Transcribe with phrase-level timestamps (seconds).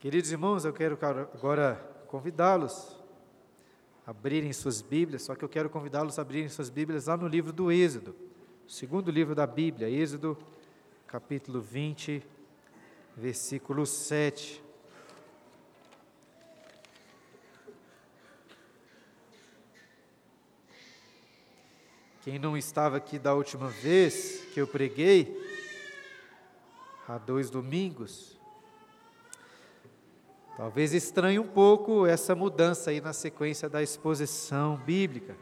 [0.00, 0.98] Queridos irmãos, eu quero
[1.34, 1.74] agora
[2.06, 2.96] convidá-los
[4.06, 7.28] a abrirem suas Bíblias, só que eu quero convidá-los a abrirem suas Bíblias lá no
[7.28, 8.16] livro do Êxodo,
[8.66, 10.38] segundo livro da Bíblia, Êxodo,
[11.06, 12.26] capítulo 20,
[13.14, 14.64] versículo 7.
[22.22, 25.38] Quem não estava aqui da última vez que eu preguei,
[27.06, 28.39] há dois domingos,
[30.60, 35.34] Talvez estranhe um pouco essa mudança aí na sequência da exposição bíblica.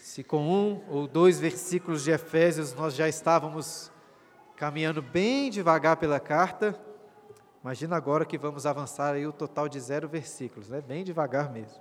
[0.00, 3.92] se com um ou dois versículos de Efésios nós já estávamos
[4.56, 6.76] caminhando bem devagar pela carta,
[7.62, 10.80] imagina agora que vamos avançar aí o total de zero versículos, né?
[10.80, 11.80] bem devagar mesmo.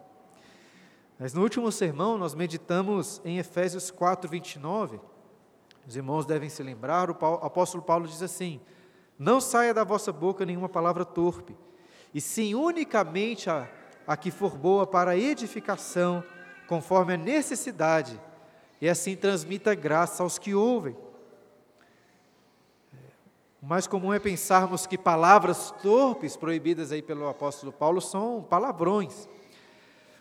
[1.17, 4.99] Mas no último sermão nós meditamos em Efésios 4, 29.
[5.87, 8.61] Os irmãos devem se lembrar, o apóstolo Paulo diz assim:
[9.21, 11.55] não saia da vossa boca nenhuma palavra torpe,
[12.11, 13.69] e sim unicamente a,
[14.07, 16.23] a que for boa para edificação,
[16.67, 18.19] conforme a necessidade,
[18.81, 20.97] e assim transmita graça aos que ouvem.
[23.61, 29.29] O mais comum é pensarmos que palavras torpes proibidas aí pelo apóstolo Paulo são palavrões.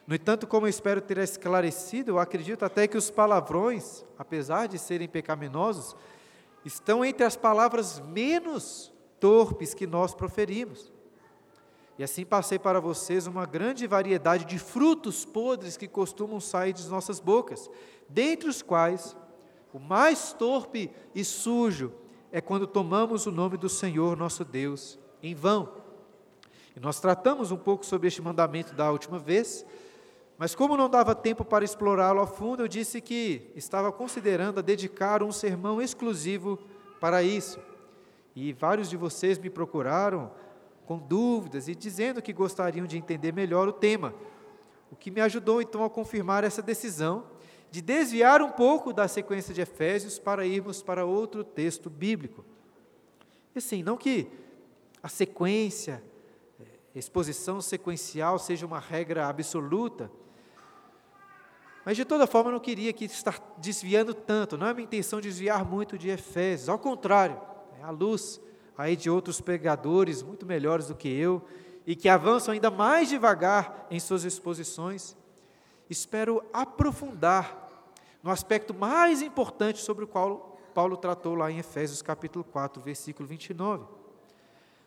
[0.07, 4.79] No entanto, como eu espero ter esclarecido, eu acredito até que os palavrões, apesar de
[4.79, 5.97] serem pecaminosos,
[6.65, 10.93] estão entre as palavras menos torpes que nós proferimos.
[11.99, 16.89] E assim passei para vocês uma grande variedade de frutos podres que costumam sair de
[16.89, 17.71] nossas bocas,
[18.09, 19.15] dentre os quais
[19.73, 21.93] o mais torpe e sujo
[22.33, 25.73] é quando tomamos o nome do Senhor nosso Deus em vão.
[26.75, 29.67] E nós tratamos um pouco sobre este mandamento da última vez,
[30.41, 34.63] mas como não dava tempo para explorá-lo a fundo, eu disse que estava considerando a
[34.63, 36.59] dedicar um sermão exclusivo
[36.99, 37.61] para isso.
[38.35, 40.31] E vários de vocês me procuraram
[40.87, 44.15] com dúvidas e dizendo que gostariam de entender melhor o tema,
[44.91, 47.27] o que me ajudou então a confirmar essa decisão
[47.71, 52.47] de desviar um pouco da sequência de Efésios para irmos para outro texto bíblico.
[53.55, 54.27] E assim, não que
[55.03, 56.03] a sequência,
[56.95, 60.11] exposição sequencial seja uma regra absoluta,
[61.85, 65.21] mas de toda forma eu não queria que estar desviando tanto, não é minha intenção
[65.21, 67.41] desviar muito de Efésios, ao contrário,
[67.79, 68.41] é à luz
[68.77, 71.43] aí de outros pregadores muito melhores do que eu
[71.87, 75.17] e que avançam ainda mais devagar em suas exposições,
[75.89, 77.69] espero aprofundar
[78.23, 83.29] no aspecto mais importante sobre o qual Paulo tratou lá em Efésios capítulo 4, versículo
[83.29, 83.85] 29.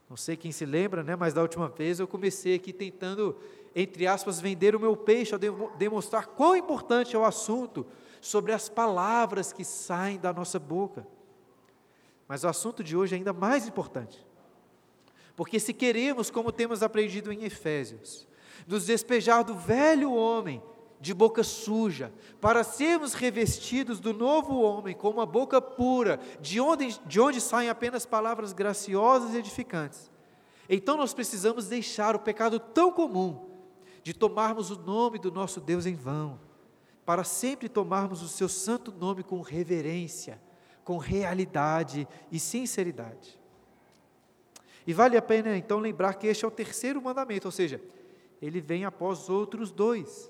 [0.10, 3.36] Não sei quem se lembra, né, mas da última vez eu comecei aqui tentando,
[3.76, 5.40] entre aspas, vender o meu peixe, a
[5.78, 7.86] demonstrar quão importante é o assunto
[8.22, 11.08] sobre as palavras que saem da nossa boca.
[12.28, 14.26] Mas o assunto de hoje é ainda mais importante.
[15.36, 18.28] Porque se queremos, como temos aprendido em Efésios,
[18.68, 20.62] nos despejar do velho homem
[21.02, 26.98] de boca suja, para sermos revestidos do novo homem com uma boca pura, de onde,
[27.06, 30.10] de onde saem apenas palavras graciosas e edificantes.
[30.70, 33.53] Então nós precisamos deixar o pecado tão comum
[34.04, 36.40] de tomarmos o nome do nosso Deus em vão,
[37.06, 40.40] para sempre tomarmos o seu santo nome com reverência
[40.84, 43.40] com realidade e sinceridade.
[44.86, 47.82] E vale a pena então lembrar que este é o terceiro mandamento, ou seja,
[48.42, 50.30] ele vem após os outros dois.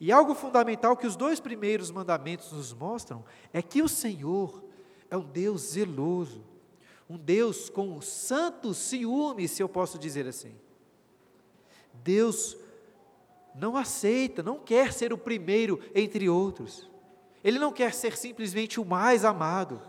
[0.00, 4.64] E algo fundamental que os dois primeiros mandamentos nos mostram é que o Senhor
[5.10, 6.44] é um Deus zeloso,
[7.10, 10.54] um Deus com santo ciúme, se eu posso dizer assim.
[11.92, 12.56] Deus
[13.58, 16.88] não aceita, não quer ser o primeiro entre outros.
[17.42, 19.80] Ele não quer ser simplesmente o mais amado.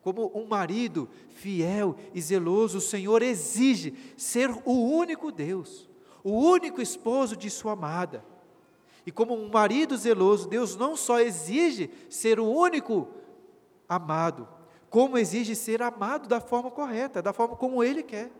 [0.00, 5.88] Como um marido fiel e zeloso, o Senhor exige ser o único Deus,
[6.22, 8.24] o único esposo de sua amada.
[9.04, 13.08] E como um marido zeloso, Deus não só exige ser o único
[13.88, 14.46] amado,
[14.88, 18.30] como exige ser amado da forma correta, da forma como Ele quer.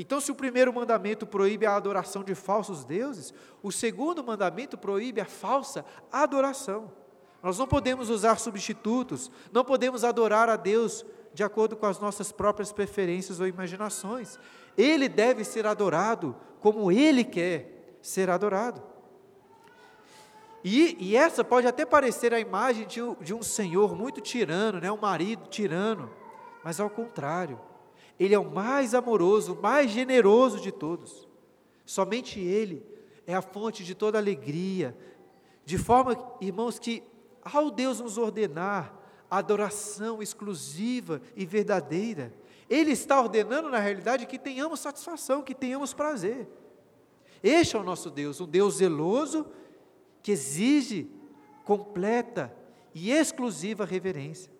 [0.00, 5.20] Então, se o primeiro mandamento proíbe a adoração de falsos deuses, o segundo mandamento proíbe
[5.20, 6.90] a falsa adoração.
[7.42, 11.04] Nós não podemos usar substitutos, não podemos adorar a Deus
[11.34, 14.38] de acordo com as nossas próprias preferências ou imaginações.
[14.74, 18.82] Ele deve ser adorado como Ele quer ser adorado.
[20.64, 24.80] E, e essa pode até parecer a imagem de um, de um senhor muito tirano,
[24.80, 24.90] né?
[24.90, 26.10] um marido tirano,
[26.64, 27.60] mas ao contrário,
[28.20, 31.26] Ele é o mais amoroso, o mais generoso de todos.
[31.86, 32.84] Somente Ele
[33.26, 34.94] é a fonte de toda alegria,
[35.64, 37.02] de forma, irmãos, que
[37.42, 38.94] ao Deus nos ordenar
[39.30, 42.34] adoração exclusiva e verdadeira,
[42.68, 46.46] Ele está ordenando, na realidade, que tenhamos satisfação, que tenhamos prazer.
[47.42, 49.46] Este é o nosso Deus, um Deus zeloso
[50.22, 51.10] que exige
[51.64, 52.54] completa
[52.94, 54.52] e exclusiva reverência.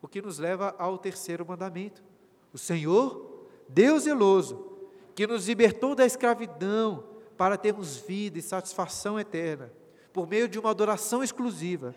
[0.00, 2.11] O que nos leva ao terceiro mandamento.
[2.52, 4.72] O Senhor, Deus zeloso,
[5.14, 7.04] que nos libertou da escravidão
[7.36, 9.72] para termos vida e satisfação eterna,
[10.12, 11.94] por meio de uma adoração exclusiva,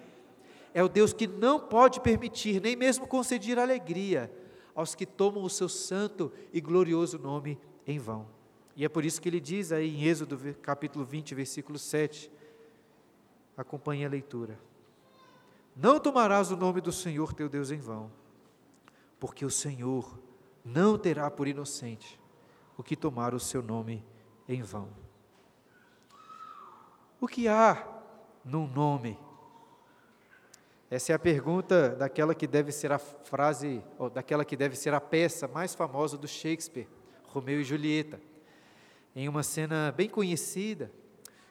[0.73, 4.31] é o Deus que não pode permitir, nem mesmo conceder alegria
[4.73, 7.57] aos que tomam o seu santo e glorioso nome
[7.87, 8.27] em vão.
[8.75, 12.29] E é por isso que ele diz aí em Êxodo capítulo 20, versículo 7,
[13.55, 14.59] acompanhe a leitura.
[15.75, 18.11] Não tomarás o nome do Senhor teu Deus em vão,
[19.17, 20.19] porque o Senhor
[20.65, 22.19] não terá por inocente
[22.75, 24.03] o que tomar o seu nome
[24.49, 24.89] em vão.
[27.21, 27.87] O que há
[28.43, 29.17] num nome?
[30.89, 34.93] Essa é a pergunta daquela que deve ser a frase, ou daquela que deve ser
[34.93, 36.87] a peça mais famosa do Shakespeare,
[37.27, 38.19] Romeu e Julieta.
[39.15, 40.91] Em uma cena bem conhecida,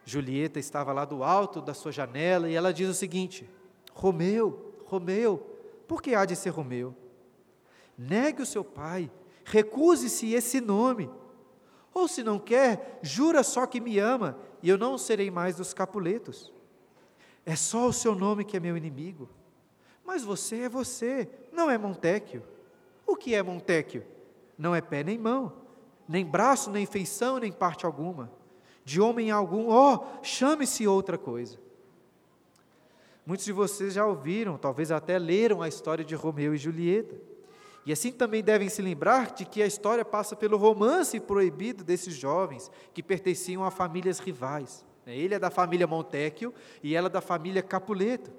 [0.05, 3.49] Julieta estava lá do alto da sua janela e ela diz o seguinte:
[3.93, 5.39] Romeu, Romeu,
[5.89, 6.95] por que há de ser Romeu?
[7.97, 9.11] Negue o seu pai,
[9.45, 11.11] recuse-se esse nome.
[11.93, 15.73] Ou se não quer, jura só que me ama e eu não serei mais dos
[15.73, 16.53] Capuletos.
[17.47, 19.29] É só o seu nome que é meu inimigo.
[20.05, 22.43] Mas você é você, não é Montecchio.
[23.07, 24.05] O que é Montecchio?
[24.59, 25.53] Não é pé nem mão,
[26.09, 28.31] nem braço, nem feição, nem parte alguma.
[28.85, 31.59] De homem algum, oh, chame-se outra coisa.
[33.27, 37.15] Muitos de vocês já ouviram, talvez até leram a história de Romeu e Julieta.
[37.87, 42.15] E assim também devem se lembrar de que a história passa pelo romance proibido desses
[42.15, 44.85] jovens que pertenciam a famílias rivais.
[45.07, 48.33] Ele é da família Montecchio e ela da família Capuleto.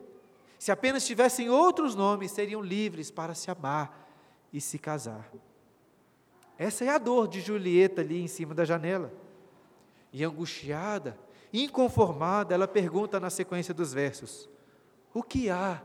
[0.57, 4.09] Se apenas tivessem outros nomes, seriam livres para se amar
[4.51, 5.31] e se casar.
[6.57, 9.13] Essa é a dor de Julieta ali em cima da janela.
[10.12, 11.19] E angustiada,
[11.53, 14.50] inconformada, ela pergunta na sequência dos versos:
[15.13, 15.83] O que há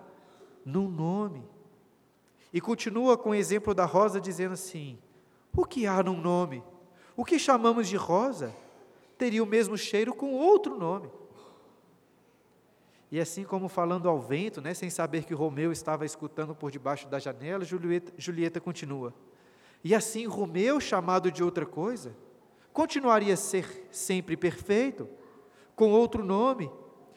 [0.64, 1.44] num nome?
[2.52, 4.98] E continua com o exemplo da rosa, dizendo assim:
[5.56, 6.62] O que há num nome?
[7.16, 8.54] O que chamamos de rosa
[9.16, 11.10] teria o mesmo cheiro com outro nome.
[13.10, 17.08] E assim como falando ao vento, né, sem saber que Romeu estava escutando por debaixo
[17.08, 19.12] da janela, Julieta, Julieta continua.
[19.82, 22.14] E assim Romeu, chamado de outra coisa,
[22.72, 25.08] continuaria a ser sempre perfeito,
[25.74, 26.70] com outro nome.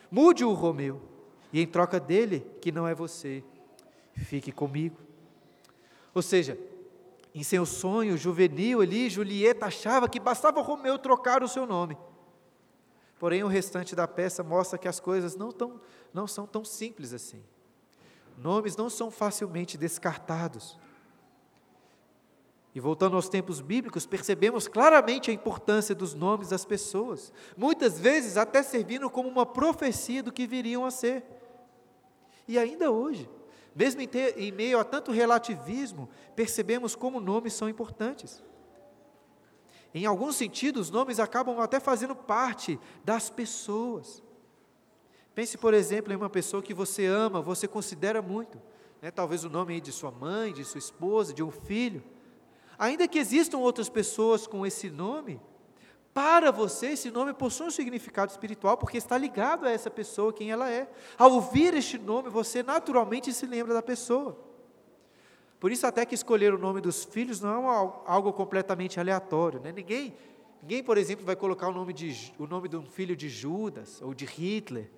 [0.09, 1.01] Mude o Romeu,
[1.51, 3.43] e em troca dele, que não é você,
[4.13, 5.02] fique comigo.
[6.13, 6.57] Ou seja,
[7.33, 11.97] em seu sonho juvenil ali, Julieta achava que bastava Romeu trocar o seu nome.
[13.17, 15.79] Porém, o restante da peça mostra que as coisas não, tão,
[16.13, 17.43] não são tão simples assim.
[18.37, 20.77] Nomes não são facilmente descartados.
[22.75, 28.35] E voltando aos tempos bíblicos, percebemos claramente a importância dos nomes das pessoas, muitas vezes
[28.35, 31.23] até servindo como uma profecia do que viriam a ser.
[32.47, 33.29] E ainda hoje,
[33.75, 38.43] mesmo em, meio a tanto relativismo, percebemos como nomes são importantes.
[39.93, 44.23] Em alguns sentidos, os nomes acabam até fazendo parte das pessoas.
[45.35, 48.59] Pense, por exemplo, em uma pessoa que você ama, você considera muito.
[49.01, 49.11] Né?
[49.11, 52.03] Talvez o nome de sua mãe, de sua esposa, de um filho.
[52.77, 55.39] Ainda que existam outras pessoas com esse nome,
[56.13, 60.51] para você esse nome possui um significado espiritual, porque está ligado a essa pessoa, quem
[60.51, 60.87] ela é.
[61.17, 64.37] Ao ouvir este nome, você naturalmente se lembra da pessoa.
[65.59, 69.59] Por isso até que escolher o nome dos filhos não é algo completamente aleatório.
[69.59, 69.71] Né?
[69.71, 70.13] Ninguém,
[70.61, 74.01] ninguém, por exemplo, vai colocar o nome, de, o nome de um filho de Judas
[74.01, 74.91] ou de Hitler.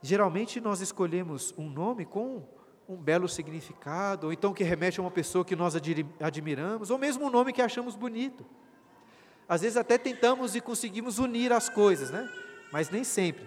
[0.00, 2.42] Geralmente nós escolhemos um nome com
[2.88, 5.74] um belo significado, ou então que remete a uma pessoa que nós
[6.20, 8.46] admiramos, ou mesmo um nome que achamos bonito.
[9.48, 12.30] Às vezes até tentamos e conseguimos unir as coisas, né?
[12.72, 13.46] Mas nem sempre.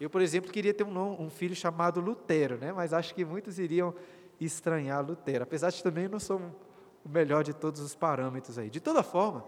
[0.00, 2.72] Eu, por exemplo, queria ter um, um filho chamado Lutero, né?
[2.72, 3.94] Mas acho que muitos iriam
[4.40, 6.40] estranhar Lutero, apesar de também não sou
[7.04, 8.70] o melhor de todos os parâmetros aí.
[8.70, 9.44] De toda forma,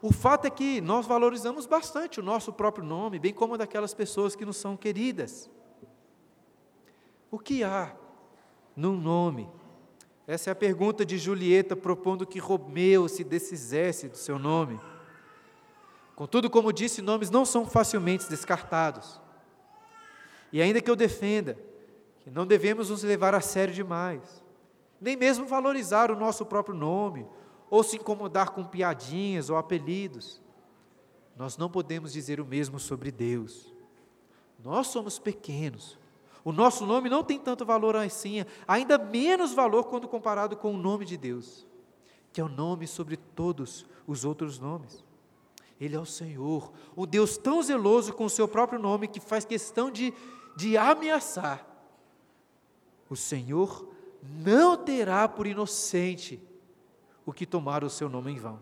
[0.00, 4.36] o fato é que nós valorizamos bastante o nosso próprio nome, bem como daquelas pessoas
[4.36, 5.50] que nos são queridas.
[7.30, 7.94] O que há
[8.76, 9.48] no nome?
[10.28, 14.78] Essa é a pergunta de Julieta, propondo que Romeu se desfizesse do seu nome.
[16.14, 19.18] Contudo, como disse, nomes não são facilmente descartados.
[20.52, 21.58] E ainda que eu defenda
[22.20, 24.44] que não devemos nos levar a sério demais,
[25.00, 27.26] nem mesmo valorizar o nosso próprio nome,
[27.70, 30.42] ou se incomodar com piadinhas ou apelidos,
[31.34, 33.72] nós não podemos dizer o mesmo sobre Deus.
[34.62, 35.98] Nós somos pequenos,
[36.48, 40.78] O nosso nome não tem tanto valor assim, ainda menos valor quando comparado com o
[40.78, 41.66] nome de Deus,
[42.32, 45.04] que é o nome sobre todos os outros nomes.
[45.78, 49.44] Ele é o Senhor, o Deus tão zeloso com o seu próprio nome que faz
[49.44, 50.14] questão de,
[50.56, 51.66] de ameaçar.
[53.10, 53.86] O Senhor
[54.22, 56.42] não terá por inocente
[57.26, 58.58] o que tomar o seu nome em vão.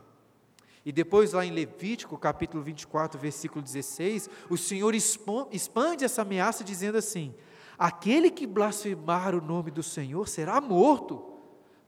[0.84, 6.98] E depois, lá em Levítico, capítulo 24, versículo 16, o Senhor expande essa ameaça dizendo
[6.98, 7.32] assim:
[7.78, 11.22] Aquele que blasfemar o nome do Senhor será morto,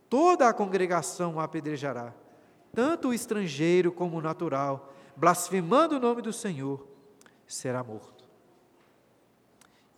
[0.09, 2.15] toda a congregação o apedrejará,
[2.73, 6.87] tanto o estrangeiro como o natural, blasfemando o nome do Senhor,
[7.47, 8.25] será morto.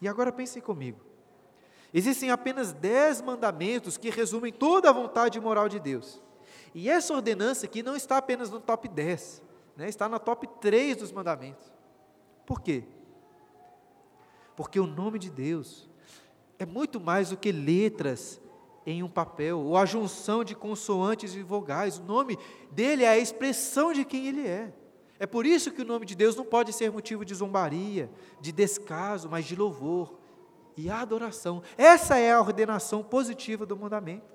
[0.01, 1.01] E agora pensem comigo.
[1.93, 6.23] Existem apenas dez mandamentos que resumem toda a vontade moral de Deus.
[6.73, 9.43] E essa ordenança aqui não está apenas no top 10,
[9.77, 9.89] né?
[9.89, 11.73] está na top 3 dos mandamentos.
[12.47, 12.85] Por quê?
[14.61, 15.89] Porque o nome de Deus
[16.59, 18.39] é muito mais do que letras
[18.85, 21.97] em um papel, ou a junção de consoantes e vogais.
[21.97, 22.39] O nome
[22.71, 24.71] dele é a expressão de quem ele é.
[25.19, 28.53] É por isso que o nome de Deus não pode ser motivo de zombaria, de
[28.53, 30.19] descaso, mas de louvor
[30.77, 31.63] e adoração.
[31.79, 34.29] Essa é a ordenação positiva do mandamento.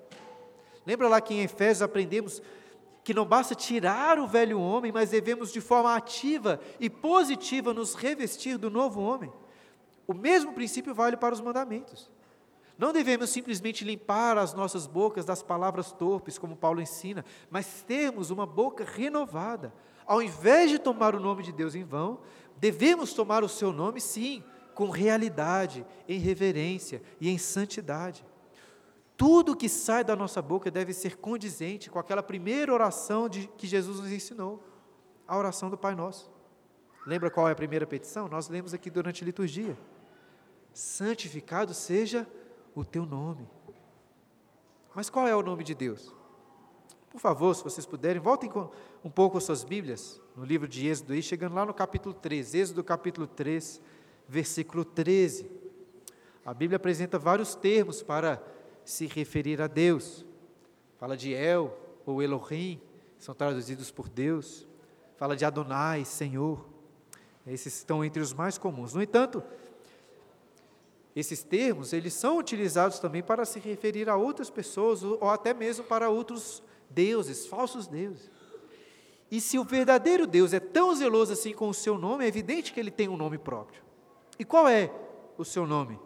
[0.88, 2.42] Lembra lá que em Efésios aprendemos
[3.04, 7.94] que não basta tirar o velho homem, mas devemos de forma ativa e positiva nos
[7.94, 9.32] revestir do novo homem.
[10.08, 12.10] O mesmo princípio vale para os mandamentos.
[12.78, 18.30] Não devemos simplesmente limpar as nossas bocas das palavras torpes, como Paulo ensina, mas termos
[18.30, 19.74] uma boca renovada,
[20.06, 22.20] ao invés de tomar o nome de Deus em vão,
[22.58, 24.44] devemos tomar o seu nome, sim,
[24.74, 28.26] com realidade, em reverência e em santidade.
[29.16, 33.66] Tudo que sai da nossa boca deve ser condizente com aquela primeira oração de, que
[33.66, 34.62] Jesus nos ensinou,
[35.26, 36.30] a oração do Pai Nosso.
[37.08, 38.28] Lembra qual é a primeira petição?
[38.28, 39.78] Nós lemos aqui durante a liturgia.
[40.76, 42.28] Santificado seja
[42.76, 43.48] o teu nome.
[44.94, 46.14] Mas qual é o nome de Deus?
[47.10, 48.52] Por favor, se vocês puderem, voltem
[49.02, 52.56] um pouco as suas Bíblias, no livro de Êxodo, aí, chegando lá no capítulo 3,
[52.56, 53.82] Êxodo capítulo 3,
[54.28, 55.50] versículo 13.
[56.46, 58.44] A Bíblia apresenta vários termos para
[58.84, 60.26] se referir a Deus.
[60.98, 61.74] Fala de El
[62.06, 62.82] ou Elohim,
[63.18, 64.68] são traduzidos por Deus.
[65.16, 66.68] Fala de Adonai, Senhor.
[67.48, 68.94] Esses estão entre os mais comuns.
[68.94, 69.42] No entanto,
[71.16, 75.86] esses termos, eles são utilizados também para se referir a outras pessoas ou até mesmo
[75.86, 78.30] para outros deuses, falsos deuses.
[79.32, 82.74] E se o verdadeiro Deus é tão zeloso assim com o seu nome, é evidente
[82.74, 83.82] que ele tem um nome próprio.
[84.38, 84.92] E qual é
[85.38, 85.98] o seu nome?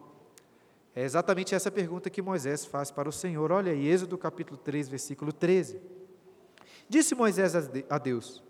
[0.95, 3.51] É exatamente essa pergunta que Moisés faz para o Senhor.
[3.51, 5.79] Olha aí, Êxodo capítulo 3, versículo 13.
[6.87, 7.55] Disse Moisés
[7.89, 8.43] a Deus: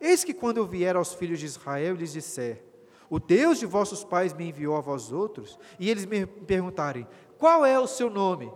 [0.00, 2.62] Eis que quando eu vier aos filhos de Israel lhes disser:
[3.10, 7.66] O Deus de vossos pais me enviou a vós outros, e eles me perguntarem: Qual
[7.66, 8.52] é o seu nome?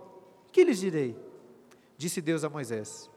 [0.53, 1.19] Que lhes direi?
[1.99, 3.11] Disse Deus a Moisés: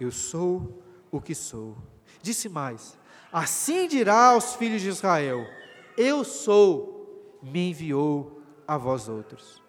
[0.00, 1.76] Eu sou o que sou.
[2.20, 2.98] Disse mais:
[3.32, 5.46] Assim dirá aos filhos de Israel:
[5.96, 9.62] Eu sou, me enviou a vós outros.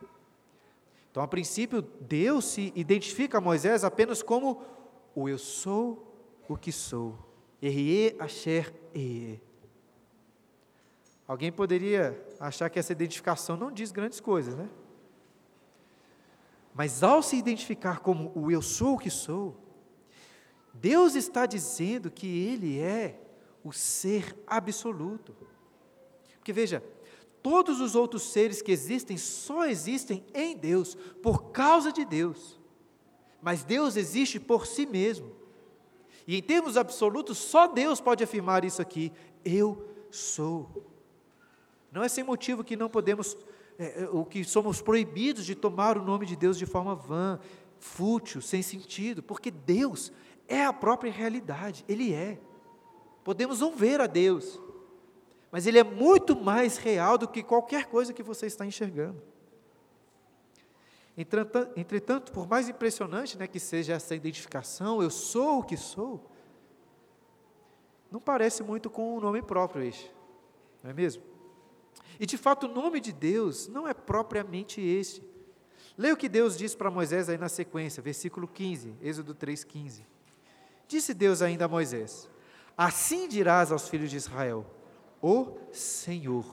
[1.12, 4.64] Então, a princípio, Deus se identifica a Moisés apenas como
[5.14, 6.12] o eu sou
[6.50, 7.16] o que sou.
[7.62, 9.40] Erie Asher Eie.
[11.28, 14.70] Alguém poderia achar que essa identificação não diz grandes coisas, né?
[16.74, 19.56] Mas ao se identificar como o eu sou o que sou,
[20.74, 23.20] Deus está dizendo que Ele é
[23.64, 25.36] o ser absoluto.
[26.36, 26.84] Porque veja,
[27.42, 32.60] todos os outros seres que existem só existem em Deus, por causa de Deus.
[33.42, 35.32] Mas Deus existe por si mesmo.
[36.26, 39.12] E em termos absolutos, só Deus pode afirmar isso aqui:
[39.46, 40.93] eu sou.
[41.94, 43.38] Não é sem motivo que não podemos
[43.78, 47.40] é, é, o que somos proibidos de tomar o nome de Deus de forma vã,
[47.78, 50.12] fútil, sem sentido, porque Deus
[50.48, 52.40] é a própria realidade, Ele é.
[53.24, 54.60] Podemos não ver a Deus,
[55.52, 59.22] mas Ele é muito mais real do que qualquer coisa que você está enxergando.
[61.16, 66.28] Entretanto, por mais impressionante né, que seja essa identificação, eu sou o que sou,
[68.12, 70.12] não parece muito com o nome próprio este,
[70.84, 71.33] não é mesmo?
[72.24, 75.22] E de fato, o nome de Deus não é propriamente este.
[75.98, 80.04] Leia o que Deus diz para Moisés aí na sequência, versículo 15, Êxodo 3,15.
[80.88, 82.30] Disse Deus ainda a Moisés:
[82.78, 84.66] Assim dirás aos filhos de Israel:
[85.22, 86.46] O Senhor,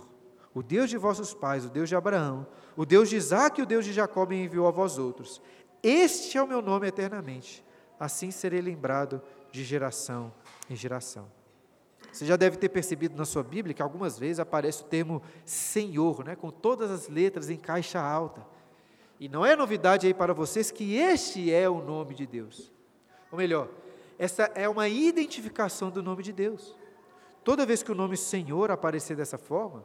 [0.53, 3.67] o Deus de vossos pais, o Deus de Abraão, o Deus de Isaac e o
[3.67, 5.41] Deus de Jacó me enviou a vós outros.
[5.85, 7.65] Este é o meu nome eternamente.
[7.97, 9.23] Assim serei lembrado
[9.53, 10.35] de geração
[10.69, 11.31] em geração.
[12.13, 16.25] Você já deve ter percebido na sua Bíblia que algumas vezes aparece o termo Senhor,
[16.25, 18.45] né, com todas as letras em caixa alta.
[19.19, 22.73] E não é novidade aí para vocês que este é o nome de Deus.
[23.31, 23.69] Ou melhor,
[24.19, 26.75] essa é uma identificação do nome de Deus.
[27.45, 29.85] Toda vez que o nome Senhor aparecer dessa forma,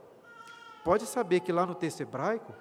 [0.84, 2.54] pode saber que lá no texto hebraico,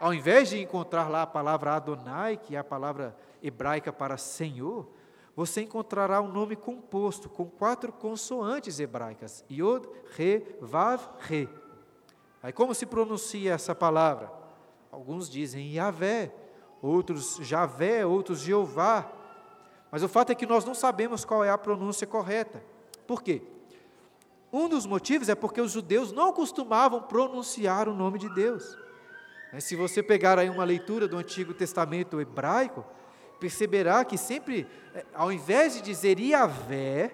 [0.00, 4.88] ao invés de encontrar lá a palavra Adonai, que é a palavra hebraica para Senhor,
[5.34, 11.48] você encontrará um nome composto com quatro consoantes hebraicas: Yod, Re, Vav, Re.
[12.42, 14.30] Aí como se pronuncia essa palavra?
[14.90, 16.34] Alguns dizem Yahvé,
[16.82, 19.10] outros Javé, outros Jeová.
[19.90, 22.62] Mas o fato é que nós não sabemos qual é a pronúncia correta.
[23.06, 23.42] Por quê?
[24.52, 28.76] Um dos motivos é porque os judeus não costumavam pronunciar o nome de Deus.
[29.60, 32.84] Se você pegar aí uma leitura do Antigo Testamento hebraico,
[33.42, 37.12] perceberá que sempre, é, ao invés de dizer Iavé,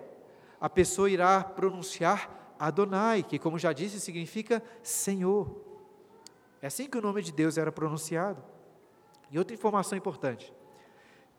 [0.60, 5.64] a pessoa irá pronunciar Adonai, que, como já disse, significa Senhor.
[6.60, 8.44] É assim que o nome de Deus era pronunciado.
[9.30, 10.52] E outra informação importante: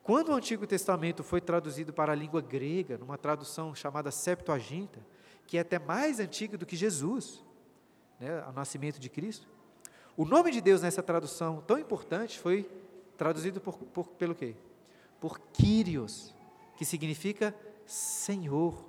[0.02, 5.06] quando o Antigo Testamento foi traduzido para a língua grega, numa tradução chamada Septuaginta,
[5.46, 7.46] que é até mais antiga do que Jesus,
[8.20, 9.48] né, o nascimento de Cristo,
[10.18, 12.68] o nome de Deus nessa tradução tão importante foi
[13.16, 14.56] traduzido por, por, pelo quê?
[15.20, 16.34] Por Kyrios,
[16.76, 18.86] que significa Senhor.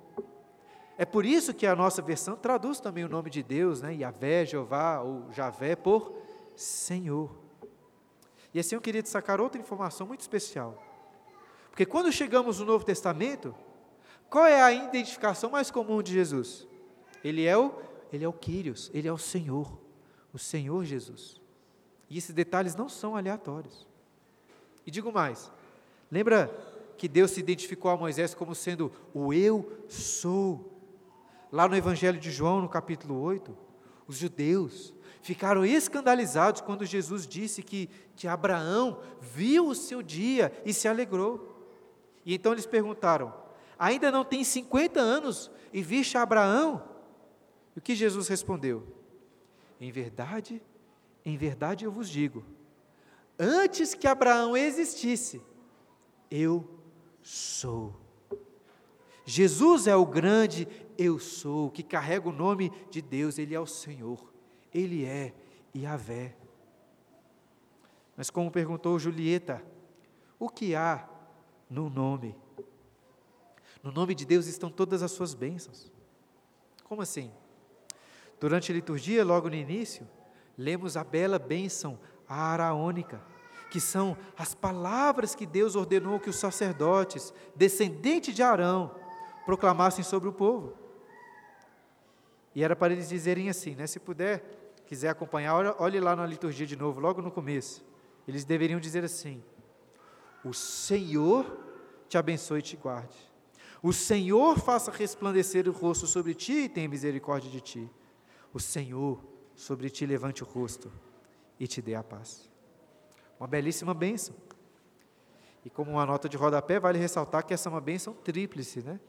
[0.97, 4.45] É por isso que a nossa versão traduz também o nome de Deus, né, Yahvé,
[4.45, 6.13] Jeová ou Javé, por
[6.55, 7.35] Senhor.
[8.53, 10.81] E assim eu queria destacar outra informação muito especial.
[11.69, 13.55] Porque quando chegamos no Novo Testamento,
[14.29, 16.67] qual é a identificação mais comum de Jesus?
[17.23, 17.73] Ele é o,
[18.11, 19.79] ele é o Kyrios, ele é o Senhor,
[20.33, 21.41] o Senhor Jesus.
[22.09, 23.87] E esses detalhes não são aleatórios.
[24.85, 25.51] E digo mais,
[26.11, 26.53] Lembra
[26.97, 30.69] que Deus se identificou a Moisés como sendo o eu sou?
[31.51, 33.57] Lá no Evangelho de João, no capítulo 8,
[34.07, 40.73] os judeus ficaram escandalizados quando Jesus disse que, que Abraão viu o seu dia e
[40.73, 41.65] se alegrou.
[42.25, 43.33] E então eles perguntaram:
[43.79, 46.83] Ainda não tem 50 anos e viste Abraão?
[47.75, 48.83] E o que Jesus respondeu?
[49.79, 50.61] Em verdade,
[51.25, 52.43] em verdade eu vos digo:
[53.39, 55.41] antes que Abraão existisse,
[56.31, 56.65] eu
[57.21, 57.93] sou.
[59.25, 60.67] Jesus é o grande
[60.97, 64.31] eu sou, que carrega o nome de Deus, Ele é o Senhor,
[64.73, 65.33] Ele é
[65.75, 66.35] Yahvé.
[68.15, 69.63] Mas como perguntou Julieta,
[70.39, 71.07] o que há
[71.69, 72.35] no nome?
[73.83, 75.91] No nome de Deus estão todas as suas bênçãos.
[76.83, 77.31] Como assim?
[78.39, 80.07] Durante a liturgia, logo no início,
[80.57, 83.21] lemos a bela bênção araônica
[83.71, 88.93] que são as palavras que Deus ordenou que os sacerdotes, descendentes de Arão,
[89.45, 90.73] proclamassem sobre o povo.
[92.53, 93.87] E era para eles dizerem assim, né?
[93.87, 94.43] Se puder,
[94.85, 97.81] quiser acompanhar, olhe lá na liturgia de novo, logo no começo.
[98.27, 99.41] Eles deveriam dizer assim:
[100.43, 101.57] O Senhor
[102.09, 103.17] te abençoe e te guarde.
[103.81, 107.89] O Senhor faça resplandecer o rosto sobre ti e tenha misericórdia de ti.
[108.53, 109.23] O Senhor
[109.55, 110.91] sobre ti levante o rosto
[111.57, 112.50] e te dê a paz.
[113.41, 114.35] Uma belíssima bênção.
[115.65, 118.99] E como uma nota de rodapé, vale ressaltar que essa é uma bênção tríplice, né?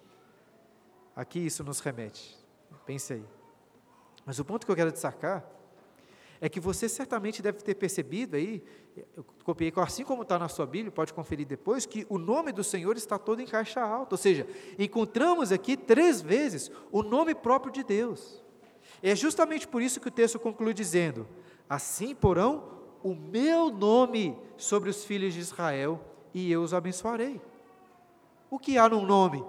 [1.15, 2.39] Aqui isso nos remete.
[2.87, 3.25] Pense aí.
[4.25, 5.45] Mas o ponto que eu quero destacar
[6.41, 8.65] é que você certamente deve ter percebido aí,
[9.15, 12.65] eu copiei, assim como está na sua Bíblia, pode conferir depois, que o nome do
[12.65, 14.15] Senhor está todo em caixa alta.
[14.15, 14.47] Ou seja,
[14.79, 18.43] encontramos aqui três vezes o nome próprio de Deus.
[19.03, 21.29] É justamente por isso que o texto conclui dizendo:
[21.69, 26.01] Assim porão o meu nome sobre os filhos de Israel
[26.33, 27.41] e eu os abençoarei.
[28.51, 29.45] O que há no nome?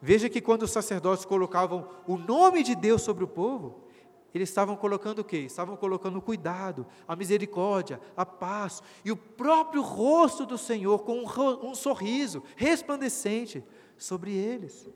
[0.00, 3.86] Veja que quando os sacerdotes colocavam o nome de Deus sobre o povo,
[4.34, 5.38] eles estavam colocando o quê?
[5.38, 11.20] Estavam colocando o cuidado, a misericórdia, a paz e o próprio rosto do Senhor com
[11.20, 13.64] um, um sorriso resplandecente
[13.96, 14.88] sobre eles.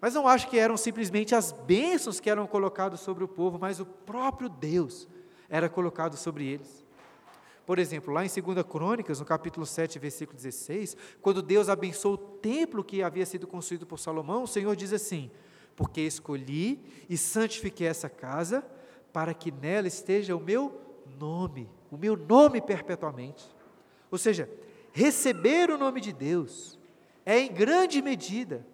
[0.00, 3.80] Mas não acho que eram simplesmente as bênçãos que eram colocadas sobre o povo, mas
[3.80, 5.06] o próprio Deus
[5.48, 6.84] era colocado sobre eles.
[7.66, 12.18] Por exemplo, lá em 2 Crônicas, no capítulo 7, versículo 16, quando Deus abençoou o
[12.18, 15.30] templo que havia sido construído por Salomão, o Senhor diz assim:
[15.74, 18.64] Porque escolhi e santifiquei essa casa,
[19.12, 20.80] para que nela esteja o meu
[21.18, 23.44] nome, o meu nome perpetuamente.
[24.12, 24.48] Ou seja,
[24.92, 26.78] receber o nome de Deus
[27.24, 28.64] é, em grande medida,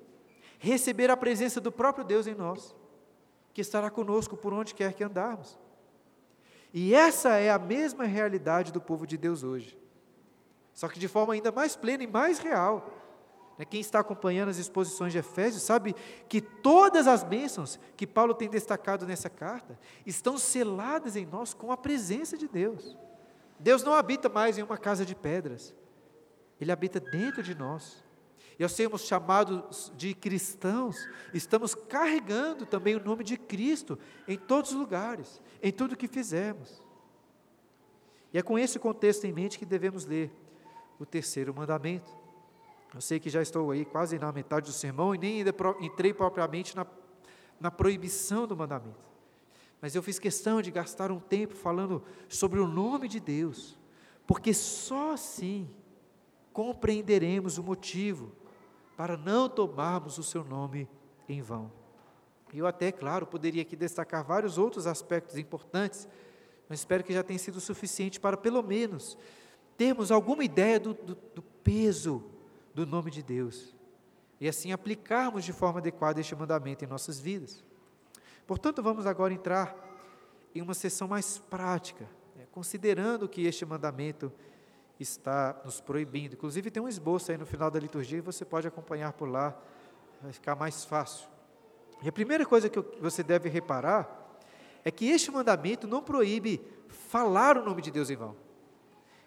[0.59, 2.77] receber a presença do próprio Deus em nós,
[3.55, 5.59] que estará conosco por onde quer que andarmos.
[6.73, 9.79] E essa é a mesma realidade do povo de Deus hoje.
[10.73, 12.91] Só que de forma ainda mais plena e mais real.
[13.59, 15.95] né, quem está acompanhando as exposições de Efésios sabe
[16.29, 21.71] que todas as bênçãos que Paulo tem destacado nessa carta estão seladas em nós com
[21.71, 22.97] a presença de Deus.
[23.59, 25.75] Deus não habita mais em uma casa de pedras,
[26.61, 28.02] Ele habita dentro de nós.
[28.63, 30.97] E ao sermos chamados de cristãos,
[31.35, 33.99] estamos carregando também o nome de Cristo
[34.29, 36.81] em todos os lugares, em tudo que fizermos.
[38.33, 40.31] E é com esse contexto em mente que devemos ler
[40.97, 42.09] o terceiro mandamento.
[42.95, 46.15] Eu sei que já estou aí quase na metade do sermão e nem ainda entrei
[46.15, 46.87] propriamente na,
[47.59, 49.11] na proibição do mandamento.
[49.81, 53.77] Mas eu fiz questão de gastar um tempo falando sobre o nome de Deus,
[54.25, 55.69] porque só assim
[56.53, 58.41] compreenderemos o motivo
[59.03, 60.89] para não tomarmos o seu nome
[61.29, 61.73] em vão.
[62.55, 66.07] Eu até, claro, poderia aqui destacar vários outros aspectos importantes,
[66.69, 69.19] mas espero que já tenha sido suficiente para, pelo menos,
[69.77, 72.23] termos alguma ideia do, do, do peso
[72.73, 73.75] do nome de Deus
[74.41, 77.65] e assim aplicarmos de forma adequada este mandamento em nossas vidas.
[78.47, 79.77] Portanto, vamos agora entrar
[80.55, 84.33] em uma sessão mais prática, né, considerando que este mandamento
[84.99, 86.35] está nos proibindo.
[86.35, 89.57] Inclusive, tem um esboço aí no final da liturgia e você pode acompanhar por lá,
[90.23, 91.29] vai ficar mais fácil.
[92.03, 94.39] E a primeira coisa que você deve reparar
[94.85, 98.37] é que este mandamento não proíbe falar o nome de Deus em vão,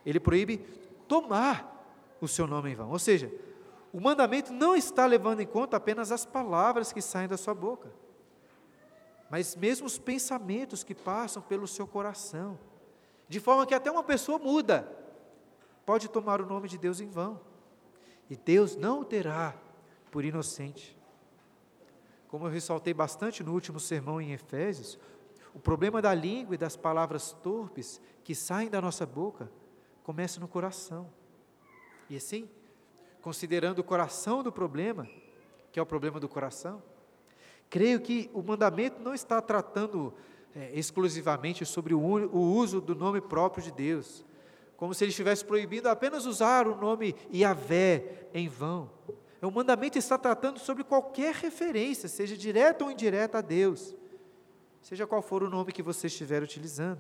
[0.06, 0.58] ele proíbe
[1.08, 1.72] tomar
[2.20, 2.90] o seu nome em vão.
[2.90, 3.32] Ou seja,
[3.94, 7.90] o mandamento não está levando em conta apenas as palavras que saem da sua boca,
[9.30, 12.60] mas mesmo os pensamentos que passam pelo seu coração,
[13.28, 14.88] de forma que até uma pessoa muda
[15.86, 17.40] pode tomar o nome de Deus em vão,
[18.30, 19.56] e Deus não o terá
[20.12, 20.98] por inocente.
[22.28, 24.98] Como eu ressaltei bastante no último sermão em Efésios,
[25.54, 29.50] o problema da língua e das palavras torpes que saem da nossa boca
[30.04, 31.10] começa no coração.
[32.10, 32.50] E assim,
[33.22, 35.08] considerando o coração do problema,
[35.72, 36.82] que é o problema do coração,
[37.70, 40.14] creio que o mandamento não está tratando
[40.56, 44.26] é, exclusivamente sobre o, o uso do nome próprio de Deus,
[44.78, 48.92] como se ele estivesse proibindo apenas usar o nome Yahvé em vão.
[49.42, 53.96] O mandamento está tratando sobre qualquer referência, seja direta ou indireta a Deus,
[54.82, 57.00] seja qual for o nome que você estiver utilizando.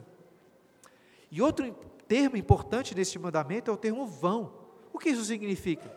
[1.31, 1.73] E outro
[2.07, 4.53] termo importante neste mandamento é o termo vão.
[4.93, 5.91] O que isso significa?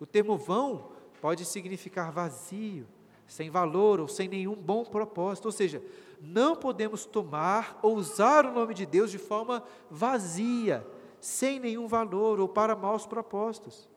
[0.00, 2.86] O termo vão pode significar vazio,
[3.32, 5.46] sem valor ou sem nenhum bom propósito.
[5.46, 5.82] Ou seja,
[6.20, 10.86] não podemos tomar ou usar o nome de Deus de forma vazia,
[11.20, 13.88] sem nenhum valor ou para maus propósitos.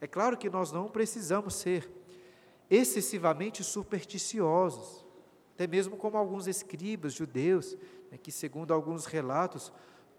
[0.00, 1.90] É claro que nós não precisamos ser
[2.68, 5.04] excessivamente supersticiosos,
[5.54, 7.76] até mesmo como alguns escribas judeus,
[8.10, 9.72] né, que, segundo alguns relatos,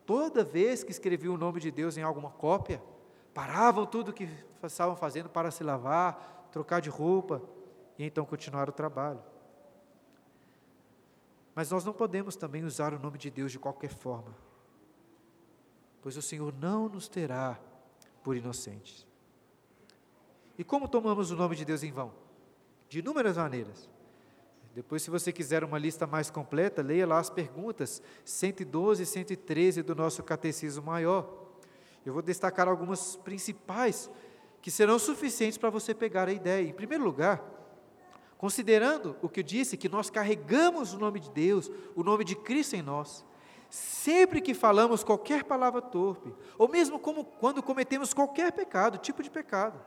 [0.05, 2.81] Toda vez que escreviam o nome de Deus em alguma cópia,
[3.33, 4.27] paravam tudo o que
[4.63, 7.41] estavam fazendo para se lavar, trocar de roupa
[8.07, 9.21] então continuar o trabalho.
[11.55, 14.35] Mas nós não podemos também usar o nome de Deus de qualquer forma,
[16.01, 17.59] pois o Senhor não nos terá
[18.23, 19.05] por inocentes.
[20.57, 22.13] E como tomamos o nome de Deus em vão?
[22.89, 23.89] De inúmeras maneiras.
[24.73, 29.83] Depois, se você quiser uma lista mais completa, leia lá as perguntas 112 e 113
[29.83, 31.43] do nosso Catecismo Maior.
[32.03, 34.09] Eu vou destacar algumas principais
[34.61, 36.67] que serão suficientes para você pegar a ideia.
[36.67, 37.43] Em primeiro lugar,
[38.43, 42.35] considerando o que eu disse, que nós carregamos o nome de Deus, o nome de
[42.35, 43.25] Cristo em nós,
[43.69, 49.31] sempre que falamos qualquer palavra torpe, ou mesmo como quando cometemos qualquer pecado, tipo de
[49.31, 49.79] pecado,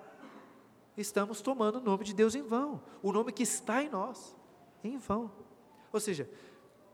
[0.97, 4.35] estamos tomando o nome de Deus em vão, o nome que está em nós
[4.83, 5.31] em vão.
[5.93, 6.27] Ou seja,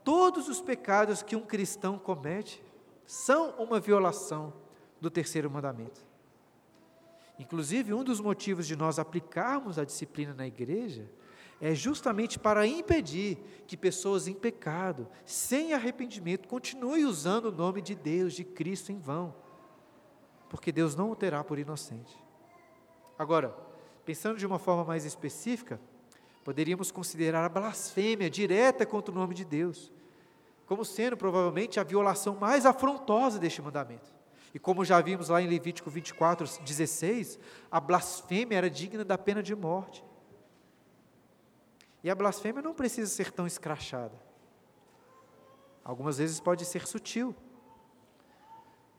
[0.03, 2.61] todos os pecados que um cristão comete
[3.05, 4.51] são uma violação
[4.99, 6.05] do terceiro mandamento.
[7.39, 11.09] Inclusive, um dos motivos de nós aplicarmos a disciplina na igreja
[11.63, 17.95] é justamente para impedir que pessoas em pecado, sem arrependimento, continuem usando o nome de
[17.95, 19.33] Deus, de Cristo em vão,
[20.49, 22.15] porque Deus não o terá por inocente.
[23.17, 23.55] Agora,
[24.03, 25.79] pensando de uma forma mais específica,
[26.43, 29.91] Poderíamos considerar a blasfêmia direta contra o nome de Deus,
[30.65, 34.13] como sendo provavelmente a violação mais afrontosa deste mandamento.
[34.53, 37.39] E como já vimos lá em Levítico 24, 16,
[37.71, 40.03] a blasfêmia era digna da pena de morte.
[42.03, 44.19] E a blasfêmia não precisa ser tão escrachada.
[45.83, 47.35] Algumas vezes pode ser sutil.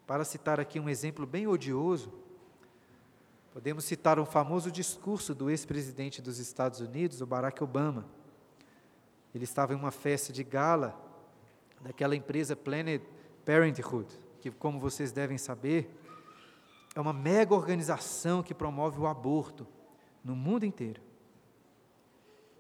[0.07, 2.13] Para citar aqui um exemplo bem odioso,
[3.55, 8.05] Podemos citar um famoso discurso do ex-presidente dos Estados Unidos, o Barack Obama.
[9.33, 11.01] Ele estava em uma festa de gala
[11.81, 13.01] daquela empresa Planet
[13.45, 14.09] Parenthood,
[14.41, 15.89] que, como vocês devem saber,
[16.97, 19.65] é uma mega organização que promove o aborto
[20.25, 21.01] no mundo inteiro.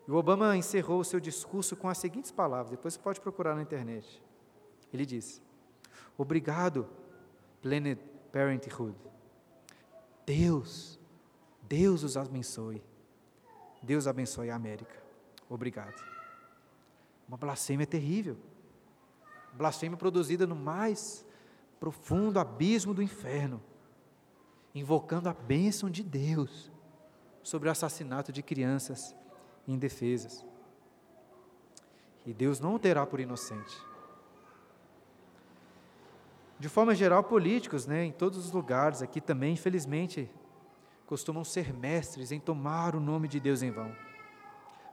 [0.07, 3.55] E o Obama encerrou o seu discurso com as seguintes palavras, depois você pode procurar
[3.55, 4.23] na internet.
[4.93, 5.43] Ele disse:
[6.17, 6.87] Obrigado,
[7.63, 8.97] Planned Parenthood.
[10.27, 10.99] Deus,
[11.63, 12.83] Deus os abençoe.
[13.83, 15.03] Deus abençoe a América.
[15.49, 16.03] Obrigado.
[17.29, 18.37] Uma blasfêmia terrível.
[19.53, 21.25] Blasfêmia produzida no mais
[21.79, 23.63] profundo abismo do inferno,
[24.75, 26.73] invocando a bênção de Deus
[27.43, 29.15] sobre o assassinato de crianças
[29.67, 30.45] indefesas.
[32.27, 33.77] E Deus não o terá por inocente.
[36.59, 40.31] De forma geral, políticos, né, em todos os lugares, aqui também, infelizmente,
[41.07, 43.95] costumam ser mestres em tomar o nome de Deus em vão.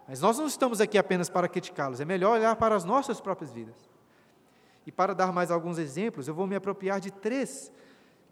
[0.08, 3.52] Mas nós não estamos aqui apenas para criticá-los, é melhor olhar para as nossas próprias
[3.52, 3.90] vidas.
[4.86, 7.72] E para dar mais alguns exemplos, eu vou me apropriar de três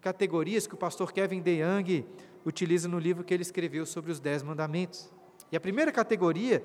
[0.00, 2.04] categorias que o pastor Kevin DeYoung
[2.44, 5.10] utiliza no livro que ele escreveu sobre os Dez Mandamentos.
[5.50, 6.62] E a primeira categoria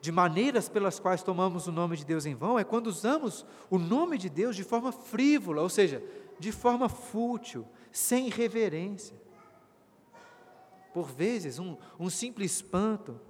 [0.00, 3.78] de maneiras pelas quais tomamos o nome de Deus em vão é quando usamos o
[3.78, 6.02] nome de Deus de forma frívola, ou seja,
[6.38, 9.16] de forma fútil, sem reverência.
[10.92, 13.20] Por vezes, um, um simples espanto,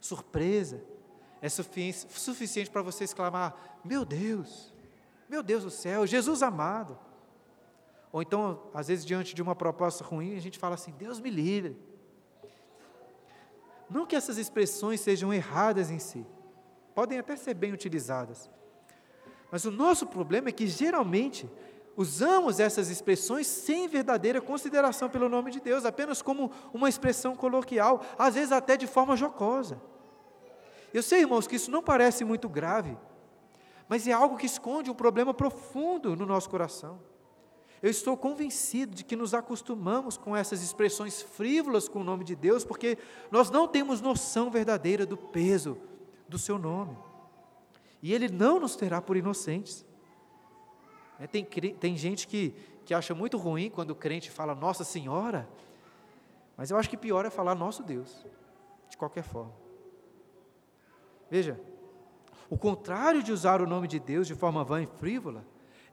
[0.00, 0.82] surpresa,
[1.40, 4.74] é suficiente, suficiente para você exclamar: Meu Deus,
[5.28, 6.98] meu Deus do céu, Jesus amado.
[8.10, 11.30] Ou então, às vezes, diante de uma proposta ruim, a gente fala assim: Deus me
[11.30, 11.76] livre.
[13.88, 16.26] Não que essas expressões sejam erradas em si,
[16.94, 18.50] podem até ser bem utilizadas.
[19.50, 21.48] Mas o nosso problema é que geralmente
[21.96, 28.02] usamos essas expressões sem verdadeira consideração pelo nome de Deus, apenas como uma expressão coloquial,
[28.18, 29.80] às vezes até de forma jocosa.
[30.92, 32.96] Eu sei, irmãos, que isso não parece muito grave,
[33.88, 37.00] mas é algo que esconde um problema profundo no nosso coração.
[37.84, 42.34] Eu estou convencido de que nos acostumamos com essas expressões frívolas com o nome de
[42.34, 42.96] Deus, porque
[43.30, 45.76] nós não temos noção verdadeira do peso
[46.26, 46.96] do seu nome.
[48.02, 49.84] E Ele não nos terá por inocentes.
[51.20, 52.54] É, tem, tem gente que,
[52.86, 55.46] que acha muito ruim quando o crente fala Nossa Senhora,
[56.56, 58.24] mas eu acho que pior é falar Nosso Deus,
[58.88, 59.52] de qualquer forma.
[61.30, 61.60] Veja,
[62.48, 65.44] o contrário de usar o nome de Deus de forma vã e frívola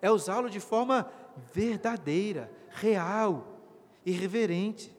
[0.02, 1.12] é usá-lo de forma
[1.54, 3.60] verdadeira, real
[4.06, 4.96] e reverente.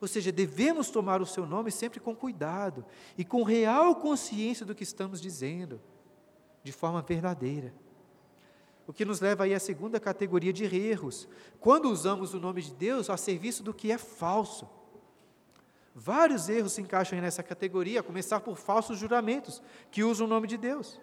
[0.00, 2.84] Ou seja, devemos tomar o seu nome sempre com cuidado
[3.16, 5.80] e com real consciência do que estamos dizendo,
[6.62, 7.74] de forma verdadeira.
[8.86, 11.28] O que nos leva aí à segunda categoria de erros,
[11.60, 14.68] quando usamos o nome de Deus a serviço do que é falso.
[15.94, 20.46] Vários erros se encaixam nessa categoria, a começar por falsos juramentos, que usam o nome
[20.46, 20.98] de Deus.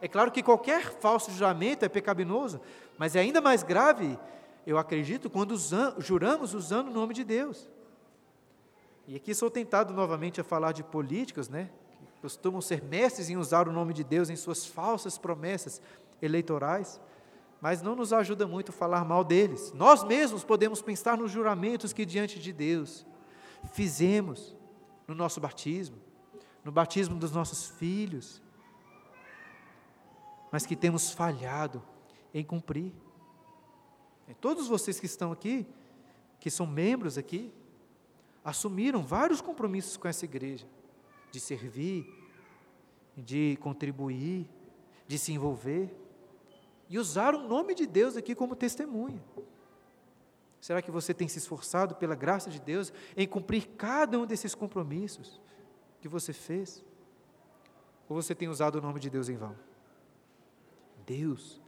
[0.00, 2.60] É claro que qualquer falso juramento é pecaminoso,
[2.96, 4.18] mas é ainda mais grave,
[4.66, 5.56] eu acredito, quando
[5.98, 7.68] juramos usando o nome de Deus.
[9.06, 11.70] E aqui sou tentado novamente a falar de políticos, né?
[11.98, 15.82] Que costumam ser mestres em usar o nome de Deus em suas falsas promessas
[16.22, 17.00] eleitorais,
[17.60, 19.72] mas não nos ajuda muito falar mal deles.
[19.74, 23.04] Nós mesmos podemos pensar nos juramentos que diante de Deus
[23.72, 24.56] fizemos
[25.06, 25.96] no nosso batismo,
[26.64, 28.40] no batismo dos nossos filhos,
[30.50, 31.82] mas que temos falhado
[32.32, 32.92] em cumprir.
[34.28, 35.66] E todos vocês que estão aqui,
[36.38, 37.52] que são membros aqui,
[38.44, 40.66] assumiram vários compromissos com essa igreja,
[41.30, 42.06] de servir,
[43.16, 44.48] de contribuir,
[45.06, 45.94] de se envolver,
[46.88, 49.22] e usaram o nome de Deus aqui como testemunha.
[50.60, 54.54] Será que você tem se esforçado pela graça de Deus em cumprir cada um desses
[54.54, 55.40] compromissos
[56.00, 56.84] que você fez?
[58.08, 59.56] Ou você tem usado o nome de Deus em vão?
[61.10, 61.60] Deus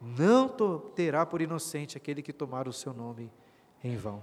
[0.00, 0.46] não
[0.94, 3.32] terá por inocente aquele que tomar o seu nome
[3.82, 4.22] em vão.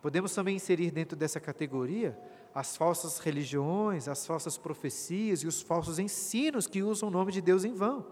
[0.00, 2.18] Podemos também inserir dentro dessa categoria
[2.52, 7.40] as falsas religiões, as falsas profecias e os falsos ensinos que usam o nome de
[7.40, 8.04] Deus em vão.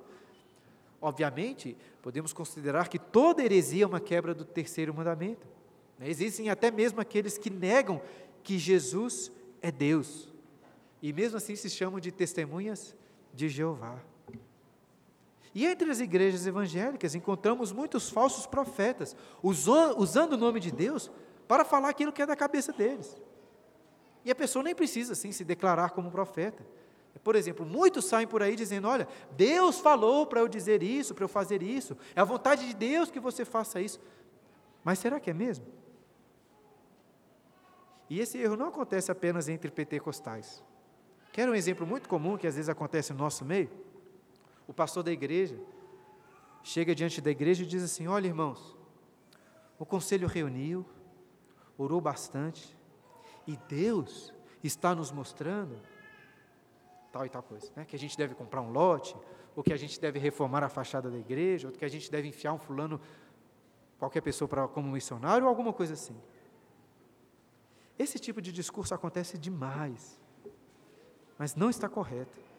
[1.03, 5.49] Obviamente, podemos considerar que toda heresia é uma quebra do terceiro mandamento.
[5.99, 6.09] Né?
[6.09, 8.01] Existem até mesmo aqueles que negam
[8.45, 10.33] que Jesus é Deus,
[11.03, 12.95] e mesmo assim se chamam de testemunhas
[13.35, 14.01] de Jeová.
[15.55, 21.11] E entre as igrejas evangélicas encontramos muitos falsos profetas, usando o nome de Deus
[21.49, 23.21] para falar aquilo que é da cabeça deles.
[24.25, 26.65] E a pessoa nem precisa assim se declarar como profeta.
[27.25, 31.25] Por exemplo, muitos saem por aí dizendo: Olha, Deus falou para eu dizer isso, para
[31.25, 34.01] eu fazer isso, é a vontade de Deus que você faça isso.
[34.85, 35.67] Mas será que é mesmo?
[38.09, 40.63] E esse erro não acontece apenas entre pentecostais.
[41.33, 43.71] Quer um exemplo muito comum que às vezes acontece no nosso meio?
[44.71, 45.59] O pastor da igreja
[46.63, 48.79] chega diante da igreja e diz assim: Olha, irmãos,
[49.77, 50.87] o conselho reuniu,
[51.77, 52.79] orou bastante,
[53.49, 55.77] e Deus está nos mostrando
[57.11, 57.85] tal e tal coisa, né?
[57.85, 59.17] que a gente deve comprar um lote,
[59.57, 62.29] ou que a gente deve reformar a fachada da igreja, ou que a gente deve
[62.29, 63.01] enfiar um fulano,
[63.99, 66.17] qualquer pessoa para como missionário, ou alguma coisa assim.
[67.99, 70.21] Esse tipo de discurso acontece demais,
[71.37, 72.50] mas não está correto.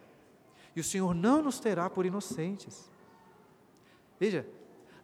[0.75, 2.89] E o Senhor não nos terá por inocentes.
[4.19, 4.47] Veja,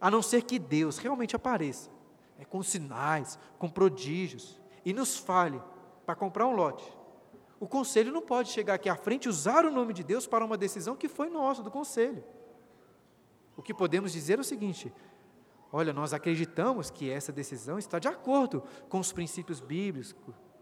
[0.00, 1.90] a não ser que Deus realmente apareça,
[2.38, 5.60] é, com sinais, com prodígios, e nos fale
[6.06, 6.84] para comprar um lote.
[7.60, 10.44] O conselho não pode chegar aqui à frente e usar o nome de Deus para
[10.44, 12.24] uma decisão que foi nossa, do conselho.
[13.56, 14.92] O que podemos dizer é o seguinte:
[15.72, 20.14] olha, nós acreditamos que essa decisão está de acordo com os princípios bíblicos,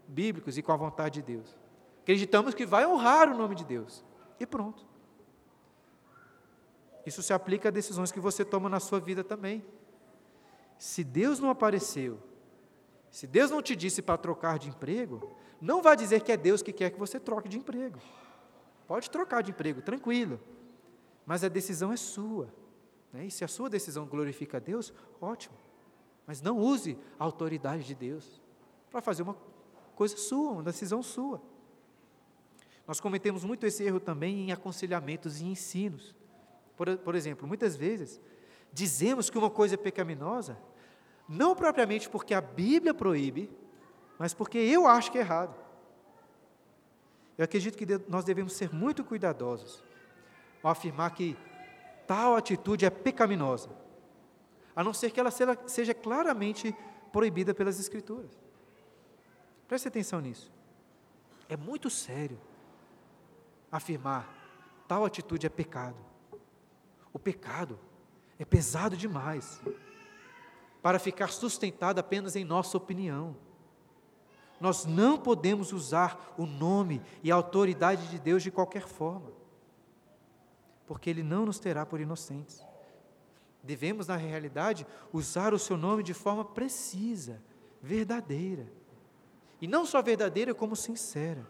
[0.07, 1.55] bíblicos e com a vontade de Deus.
[2.01, 4.03] Acreditamos que vai honrar o nome de Deus.
[4.39, 4.85] E pronto.
[7.07, 9.63] Isso se aplica a decisões que você toma na sua vida também.
[10.77, 12.19] Se Deus não apareceu,
[13.09, 16.61] se Deus não te disse para trocar de emprego, não vá dizer que é Deus
[16.61, 17.97] que quer que você troque de emprego.
[18.85, 20.37] Pode trocar de emprego, tranquilo.
[21.25, 22.53] Mas a decisão é sua.
[23.13, 23.27] Né?
[23.27, 25.55] E se a sua decisão glorifica a Deus, ótimo.
[26.25, 28.41] Mas não use a autoridade de Deus
[28.91, 29.37] para fazer uma
[29.95, 31.41] coisa sua, uma decisão sua.
[32.85, 36.13] Nós cometemos muito esse erro também em aconselhamentos e ensinos.
[36.77, 38.21] Por, por exemplo, muitas vezes
[38.71, 40.57] dizemos que uma coisa é pecaminosa,
[41.27, 43.49] não propriamente porque a Bíblia proíbe,
[44.17, 45.55] mas porque eu acho que é errado.
[47.37, 49.83] Eu acredito que nós devemos ser muito cuidadosos
[50.63, 51.35] ao afirmar que
[52.05, 53.69] tal atitude é pecaminosa,
[54.75, 55.31] a não ser que ela
[55.65, 56.75] seja claramente
[57.11, 58.31] proibida pelas Escrituras.
[59.67, 60.51] Preste atenção nisso.
[61.49, 62.39] É muito sério
[63.71, 64.33] afirmar
[64.87, 66.06] tal atitude é pecado.
[67.17, 67.79] O pecado
[68.37, 69.59] é pesado demais
[70.83, 73.35] para ficar sustentado apenas em nossa opinião.
[74.61, 79.31] Nós não podemos usar o nome e a autoridade de Deus de qualquer forma,
[80.85, 82.63] porque Ele não nos terá por inocentes.
[83.63, 87.41] Devemos, na realidade, usar o seu nome de forma precisa,
[87.81, 88.71] verdadeira.
[89.59, 91.43] E não só verdadeira, como sincera.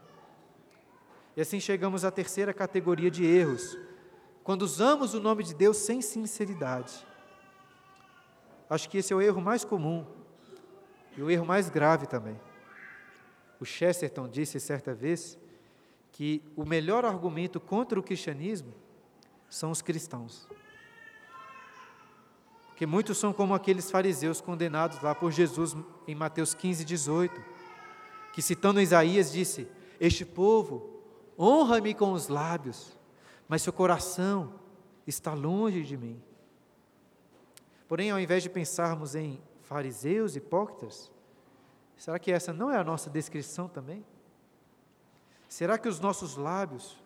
[1.36, 3.77] E assim chegamos à terceira categoria de erros,
[4.47, 7.05] quando usamos o nome de Deus sem sinceridade.
[8.69, 10.05] Acho que esse é o erro mais comum
[11.17, 12.39] e o erro mais grave também.
[13.60, 15.38] O Chesterton disse certa vez
[16.13, 18.73] que o melhor argumento contra o cristianismo
[19.49, 20.47] são os cristãos.
[22.67, 25.75] Porque muitos são como aqueles fariseus condenados lá por Jesus
[26.07, 27.43] em Mateus 15, 18,
[28.31, 29.67] que citando Isaías disse:
[29.99, 31.03] Este povo
[31.38, 32.96] honra-me com os lábios,
[33.47, 34.53] mas seu coração
[35.05, 36.21] está longe de mim.
[37.88, 41.12] Porém, ao invés de pensarmos em fariseus hipócritas,
[41.97, 44.05] Será que essa não é a nossa descrição também?
[45.49, 47.01] Será que os nossos lábios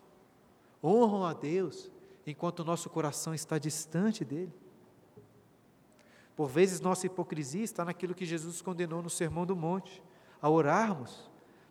[0.83, 1.89] honram a Deus
[2.27, 4.53] enquanto o nosso coração está distante dele?
[6.35, 10.03] Por vezes nossa hipocrisia está naquilo que Jesus condenou no Sermão do Monte,
[10.41, 11.29] a orarmos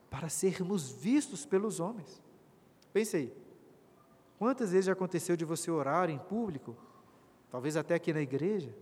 [0.08, 2.22] para sermos vistos pelos homens.
[2.92, 3.32] Pense aí,
[4.40, 6.74] quantas vezes já aconteceu de você orar em público,
[7.50, 8.74] talvez até aqui na igreja,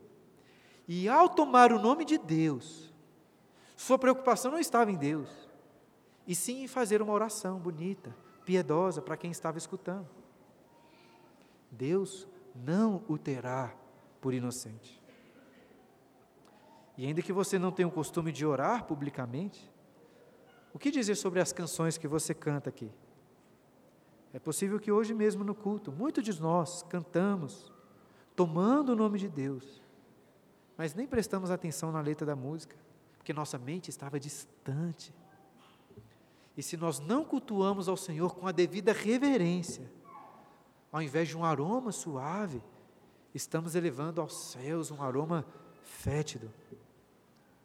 [0.86, 2.94] e ao tomar o nome de Deus,
[3.76, 5.50] sua preocupação não estava em Deus,
[6.28, 10.06] e sim em fazer uma oração bonita, piedosa para quem estava escutando.
[11.72, 13.74] Deus não o terá
[14.20, 15.02] por inocente.
[16.96, 19.68] E ainda que você não tenha o costume de orar publicamente,
[20.72, 22.92] o que dizer sobre as canções que você canta aqui?
[24.32, 27.72] É possível que hoje mesmo no culto, muitos de nós cantamos,
[28.36, 29.82] tomando o nome de Deus,
[30.76, 32.76] mas nem prestamos atenção na letra da música
[33.28, 35.14] porque nossa mente estava distante.
[36.56, 39.92] E se nós não cultuamos ao Senhor com a devida reverência,
[40.90, 42.62] ao invés de um aroma suave,
[43.34, 45.44] estamos elevando aos céus um aroma
[45.82, 46.50] fétido.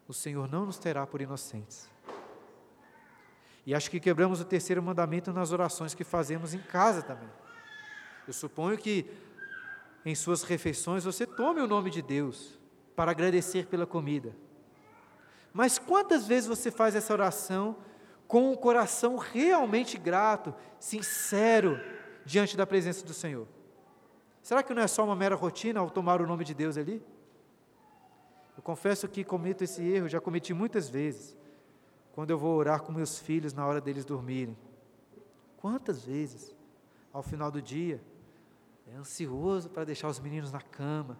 [0.06, 1.88] O Senhor não nos terá por inocentes.
[3.66, 7.28] E acho que quebramos o terceiro mandamento nas orações que fazemos em casa também.
[8.26, 9.10] Eu suponho que
[10.04, 12.58] em suas refeições você tome o nome de Deus
[12.94, 14.34] para agradecer pela comida.
[15.52, 17.76] Mas quantas vezes você faz essa oração
[18.26, 21.80] com um coração realmente grato, sincero,
[22.24, 23.46] diante da presença do Senhor?
[24.42, 27.02] Será que não é só uma mera rotina ao tomar o nome de Deus ali?
[28.56, 31.36] Eu confesso que cometo esse erro, já cometi muitas vezes,
[32.14, 34.56] quando eu vou orar com meus filhos na hora deles dormirem.
[35.56, 36.54] Quantas vezes,
[37.12, 38.00] ao final do dia,
[38.86, 41.18] é ansioso para deixar os meninos na cama,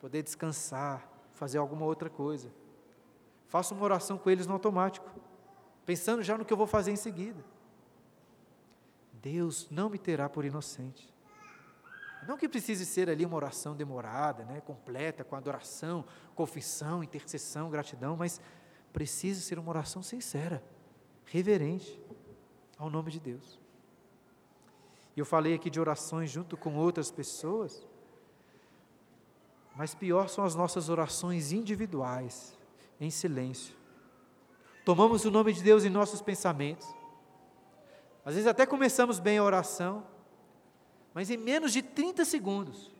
[0.00, 2.50] poder descansar, fazer alguma outra coisa.
[3.46, 5.08] faço uma oração com eles no automático,
[5.84, 7.44] pensando já no que eu vou fazer em seguida.
[9.12, 11.12] Deus não me terá por inocente.
[12.26, 16.04] Não que precise ser ali uma oração demorada, né, completa, com adoração,
[16.34, 18.40] confissão, intercessão, gratidão, mas
[18.96, 20.64] precisa ser uma oração sincera,
[21.26, 22.00] reverente
[22.78, 23.60] ao nome de Deus.
[25.14, 27.86] E eu falei aqui de orações junto com outras pessoas,
[29.74, 32.56] mas pior são as nossas orações individuais,
[32.98, 33.76] em silêncio.
[34.82, 36.88] Tomamos o nome de Deus em nossos pensamentos.
[38.24, 40.06] Às vezes até começamos bem a oração,
[41.12, 42.90] mas em menos de 30 segundos,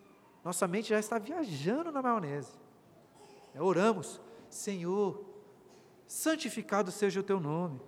[0.45, 2.53] nossa mente já está viajando na maionese.
[3.55, 4.21] É, oramos,
[4.51, 5.36] Senhor,
[6.07, 7.81] santificado seja o teu nome.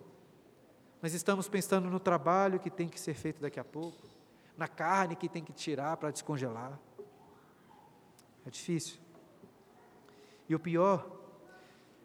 [1.00, 4.02] Mas estamos pensando no trabalho que tem que ser feito daqui a pouco,
[4.56, 6.78] na carne que tem que tirar para descongelar.
[8.44, 8.98] É difícil.
[10.48, 11.18] E o pior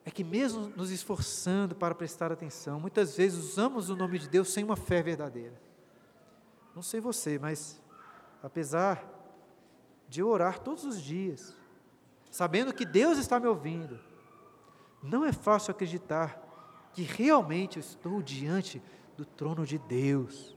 [0.06, 4.52] é que, mesmo nos esforçando para prestar atenção, muitas vezes usamos o nome de Deus
[4.52, 5.60] sem uma fé verdadeira.
[6.76, 7.82] Não sei você, mas
[8.42, 9.10] apesar
[10.10, 11.56] de orar todos os dias,
[12.30, 14.00] sabendo que Deus está me ouvindo,
[15.04, 16.42] não é fácil acreditar
[16.94, 18.82] que realmente eu estou diante
[19.18, 20.56] do trono de Deus,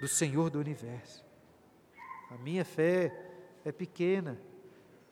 [0.00, 1.24] do Senhor do universo.
[2.30, 3.14] A minha fé
[3.64, 4.40] é pequena,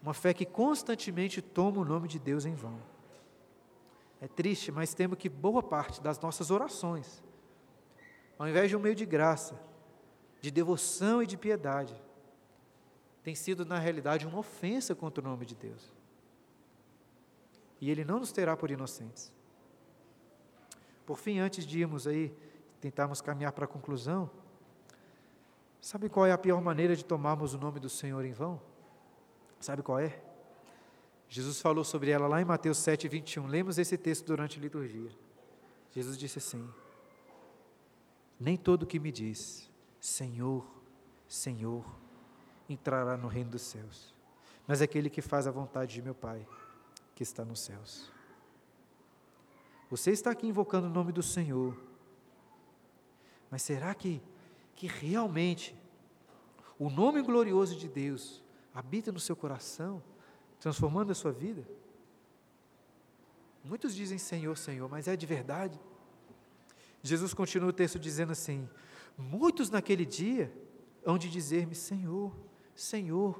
[0.03, 2.81] uma fé que constantemente toma o nome de Deus em vão.
[4.21, 7.23] É triste, mas temo que boa parte das nossas orações,
[8.39, 9.61] ao invés de um meio de graça,
[10.41, 11.95] de devoção e de piedade,
[13.23, 16.00] tem sido, na realidade, uma ofensa contra o nome de Deus.
[17.81, 19.33] E Ele não nos terá por inocentes.
[21.07, 22.35] Por fim, antes de irmos aí,
[22.81, 24.31] tentarmos caminhar para a conclusão,
[25.81, 28.61] sabe qual é a pior maneira de tomarmos o nome do Senhor em vão?
[29.59, 30.21] Sabe qual é?
[31.29, 33.47] Jesus falou sobre ela lá em Mateus 7, 21.
[33.47, 35.11] Lemos esse texto durante a liturgia.
[35.93, 36.69] Jesus disse assim:
[38.39, 39.71] Nem todo que me diz,
[40.01, 40.67] Senhor,
[41.29, 41.85] Senhor,
[42.69, 44.15] entrará no reino dos céus,
[44.67, 46.47] mas aquele que faz a vontade de meu Pai,
[47.21, 48.11] que está nos céus.
[49.91, 51.79] Você está aqui invocando o nome do Senhor,
[53.51, 54.23] mas será que,
[54.75, 55.77] que realmente
[56.79, 58.43] o nome glorioso de Deus
[58.73, 60.03] habita no seu coração,
[60.59, 61.63] transformando a sua vida?
[63.63, 65.79] Muitos dizem Senhor, Senhor, mas é de verdade?
[67.03, 68.67] Jesus continua o texto dizendo assim:
[69.19, 70.51] Muitos naquele dia
[71.05, 72.35] hão de dizer-me Senhor,
[72.75, 73.39] Senhor.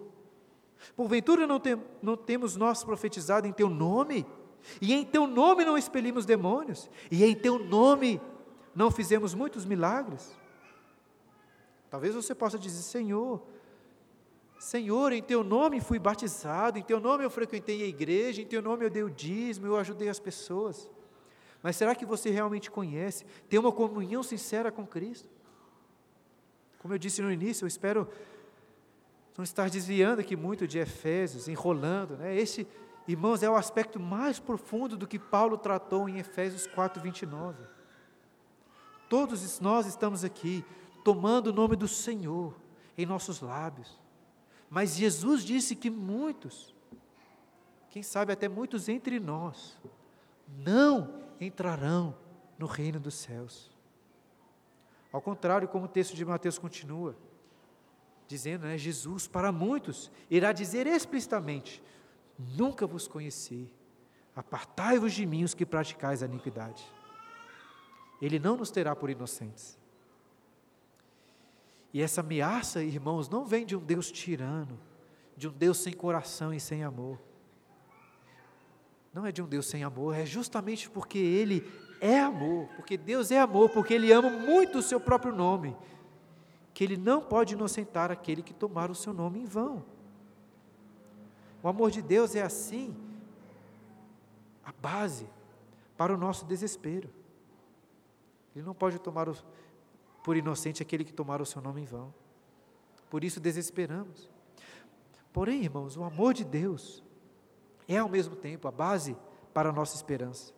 [0.97, 4.27] Porventura não, tem, não temos nós profetizado em Teu nome?
[4.81, 6.91] E em Teu nome não expelimos demônios?
[7.11, 8.21] E em Teu nome
[8.75, 10.39] não fizemos muitos milagres?
[11.91, 13.43] Talvez você possa dizer, Senhor,
[14.59, 18.61] Senhor, em Teu nome fui batizado, em Teu nome eu frequentei a igreja, em Teu
[18.61, 20.91] nome eu dei o dízimo, eu ajudei as pessoas.
[21.63, 25.29] Mas será que você realmente conhece, tem uma comunhão sincera com Cristo?
[26.79, 28.09] Como eu disse no início, eu espero
[29.37, 32.17] não estar desviando aqui muito de Efésios, enrolando.
[32.17, 32.37] Né?
[32.37, 32.67] Esse,
[33.07, 37.63] irmãos, é o aspecto mais profundo do que Paulo tratou em Efésios 4, 29.
[39.09, 40.65] Todos nós estamos aqui
[41.03, 42.55] tomando o nome do Senhor
[42.97, 43.99] em nossos lábios.
[44.69, 46.75] Mas Jesus disse que muitos,
[47.89, 49.77] quem sabe até muitos entre nós,
[50.47, 52.15] não entrarão
[52.59, 53.71] no reino dos céus.
[55.13, 57.17] Ao contrário, como o texto de Mateus continua,
[58.31, 61.83] dizendo, né, Jesus, para muitos, irá dizer explicitamente:
[62.39, 63.69] Nunca vos conheci,
[64.37, 66.85] apartai-vos de mim os que praticais a iniquidade.
[68.23, 69.77] Ele não nos terá por inocentes.
[71.93, 74.79] E essa ameaça, irmãos, não vem de um Deus tirano,
[75.37, 77.19] de um Deus sem coração e sem amor.
[79.13, 81.69] Não é de um Deus sem amor, é justamente porque Ele
[82.01, 85.77] é amor, porque Deus é amor, porque Ele ama muito o seu próprio nome
[86.81, 89.85] que ele não pode inocentar aquele que tomar o seu nome em vão.
[91.63, 92.97] O amor de Deus é assim,
[94.65, 95.29] a base
[95.95, 97.11] para o nosso desespero.
[98.57, 99.37] Ele não pode tomar o,
[100.25, 102.15] por inocente aquele que tomar o seu nome em vão.
[103.11, 104.31] Por isso desesperamos.
[105.35, 107.05] Porém, irmãos, o amor de Deus
[107.87, 109.15] é ao mesmo tempo a base
[109.53, 110.55] para a nossa esperança.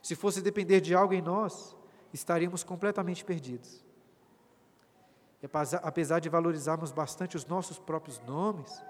[0.00, 1.74] Se fosse depender de algo em nós,
[2.12, 3.89] estaríamos completamente perdidos
[5.82, 8.82] apesar de valorizarmos bastante os nossos próprios nomes,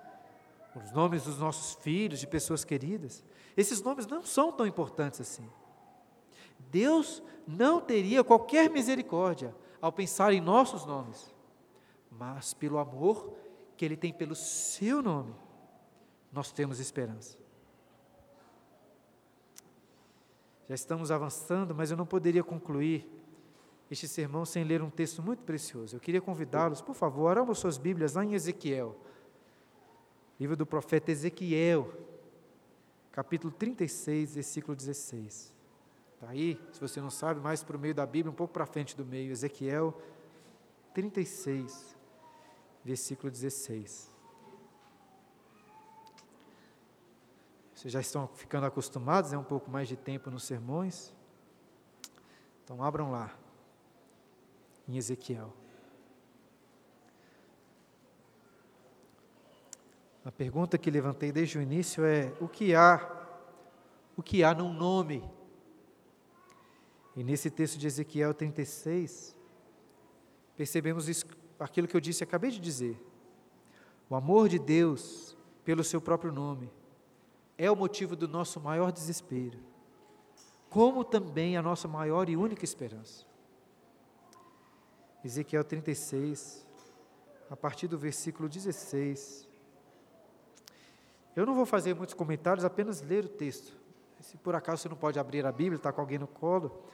[0.74, 3.24] os nomes dos nossos filhos, de pessoas queridas,
[3.56, 5.48] esses nomes não são tão importantes assim.
[6.70, 11.34] Deus não teria qualquer misericórdia ao pensar em nossos nomes,
[12.10, 13.32] mas pelo amor
[13.76, 15.34] que Ele tem pelo seu nome,
[16.32, 17.38] nós temos esperança.
[20.68, 23.19] Já estamos avançando, mas eu não poderia concluir
[23.90, 25.96] este sermão sem ler um texto muito precioso.
[25.96, 28.96] Eu queria convidá-los, por favor, abram suas Bíblias lá em Ezequiel,
[30.38, 31.92] livro do profeta Ezequiel,
[33.10, 35.52] capítulo 36, versículo 16.
[36.14, 38.64] Está aí, se você não sabe, mais para o meio da Bíblia, um pouco para
[38.64, 39.98] frente do meio, Ezequiel
[40.94, 41.96] 36,
[42.84, 44.08] versículo 16.
[47.74, 51.14] Vocês já estão ficando acostumados, é um pouco mais de tempo nos sermões.
[52.62, 53.34] Então abram lá,
[54.90, 55.54] em Ezequiel.
[60.24, 63.18] A pergunta que levantei desde o início é: o que há?
[64.16, 65.22] O que há num nome?
[67.16, 69.36] E nesse texto de Ezequiel 36,
[70.56, 71.24] percebemos isso,
[71.58, 73.00] aquilo que eu disse, acabei de dizer.
[74.08, 76.70] O amor de Deus pelo seu próprio nome
[77.56, 79.58] é o motivo do nosso maior desespero,
[80.68, 83.29] como também a nossa maior e única esperança.
[85.24, 86.66] Ezequiel 36,
[87.50, 89.48] a partir do versículo 16.
[91.36, 93.76] Eu não vou fazer muitos comentários, apenas ler o texto.
[94.20, 96.84] Se por acaso você não pode abrir a Bíblia, está com alguém no colo,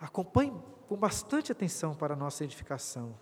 [0.00, 0.52] acompanhe
[0.88, 3.14] com bastante atenção para a nossa edificação.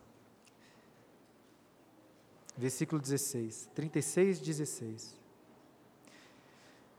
[2.56, 5.18] Versículo 16, 36, 16.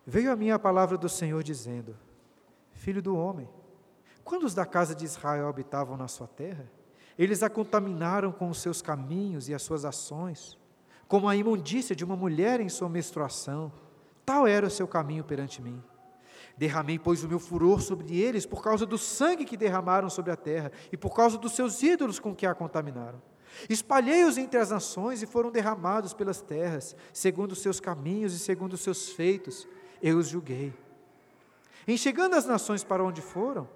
[0.05, 1.95] Veio a mim a palavra do Senhor dizendo:
[2.73, 3.49] Filho do homem,
[4.23, 6.65] quando os da casa de Israel habitavam na sua terra,
[7.19, 10.57] eles a contaminaram com os seus caminhos e as suas ações,
[11.05, 13.73] como a imundícia de uma mulher em sua menstruação.
[14.25, 15.83] Tal era o seu caminho perante mim.
[16.57, 20.37] Derramei, pois, o meu furor sobre eles por causa do sangue que derramaram sobre a
[20.37, 23.21] terra e por causa dos seus ídolos com que a contaminaram.
[23.69, 28.73] Espalhei-os entre as nações e foram derramados pelas terras, segundo os seus caminhos e segundo
[28.73, 29.67] os seus feitos
[30.01, 30.73] eu os julguei.
[31.85, 33.67] Em chegando as nações para onde foram,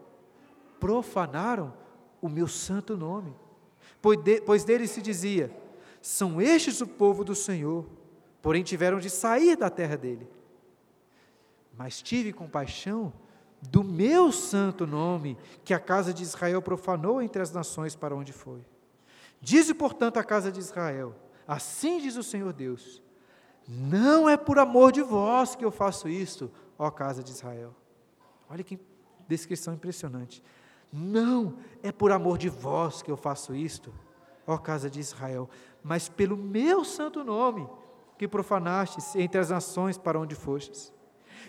[0.79, 1.82] profanaram
[2.24, 3.36] o meu santo nome,
[4.01, 5.51] pois, de, pois deles se dizia:
[6.01, 7.86] são estes o povo do Senhor,
[8.41, 10.26] porém tiveram de sair da terra dele.
[11.78, 13.11] Mas tive compaixão
[13.61, 18.32] do meu santo nome, que a casa de Israel profanou entre as nações para onde
[18.32, 18.61] foi.
[19.41, 21.13] Dize, portanto, a casa de Israel:
[21.45, 23.03] Assim diz o Senhor Deus:
[23.67, 26.49] não é por amor de vós que eu faço isto,
[26.80, 27.76] ó casa de Israel.
[28.49, 28.80] Olha que
[29.28, 30.41] descrição impressionante.
[30.95, 33.91] Não é por amor de vós que eu faço isto,
[34.45, 35.49] ó casa de Israel,
[35.81, 37.67] mas pelo meu santo nome,
[38.17, 40.93] que profanastes entre as nações para onde fostes.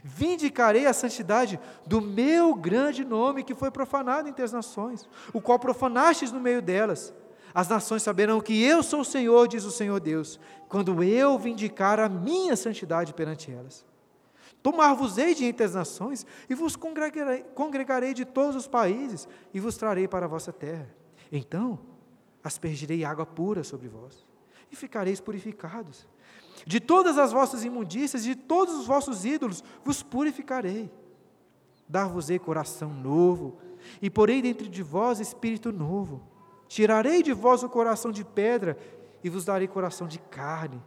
[0.03, 5.59] Vindicarei a santidade do meu grande nome que foi profanado entre as nações, o qual
[5.59, 7.13] profanastes no meio delas
[7.55, 12.01] as nações saberão que eu sou o Senhor, diz o Senhor Deus, quando eu vindicar
[12.01, 13.87] a minha santidade perante elas.
[14.65, 19.77] Tomar-vos-ei de entre as nações e vos congregarei, congregarei de todos os países e vos
[19.77, 20.89] trarei para a vossa terra.
[21.31, 21.79] Então
[22.43, 24.27] aspergirei água pura sobre vós
[24.73, 26.09] e ficareis purificados.
[26.67, 30.91] De todas as vossas imundícias de todos os vossos ídolos vos purificarei.
[31.89, 33.59] Dar-vos-ei coração novo
[34.01, 36.35] e porei dentro de vós espírito novo
[36.75, 38.77] Tirarei de vós o coração de pedra
[39.23, 40.83] e vos darei coração de carne.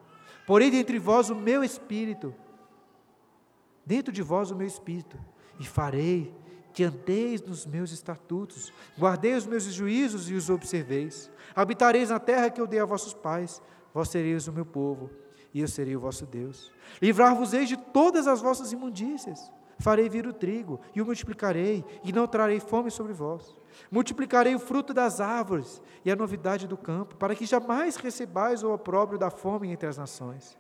[0.46, 2.36] Porei dentre vós o meu espírito,
[3.88, 5.18] dentro de vós o meu espírito,
[5.58, 6.36] e farei
[6.74, 11.32] que andeis nos meus estatutos, guardei os meus juízos e os observeis.
[11.56, 13.62] Habitareis na terra que eu dei a vossos pais,
[13.94, 15.10] vós sereis o meu povo,
[15.54, 16.72] e eu serei o vosso Deus.
[17.02, 19.52] Livrar-vos-eis de todas as vossas imundícias.
[19.80, 23.56] Farei vir o trigo, e o multiplicarei, e não trarei fome sobre vós.
[23.90, 28.74] Multiplicarei o fruto das árvores e a novidade do campo, para que jamais recebais o
[28.74, 30.58] opróbrio da fome entre as nações.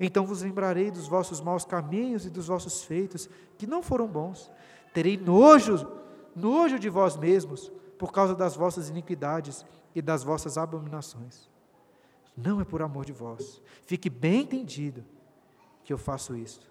[0.00, 4.50] Então vos lembrarei dos vossos maus caminhos e dos vossos feitos, que não foram bons.
[4.92, 5.86] Terei nojo,
[6.34, 9.64] nojo de vós mesmos, por causa das vossas iniquidades
[9.94, 11.48] e das vossas abominações.
[12.36, 13.62] Não é por amor de vós.
[13.86, 15.04] Fique bem entendido
[15.84, 16.66] que eu faço isto,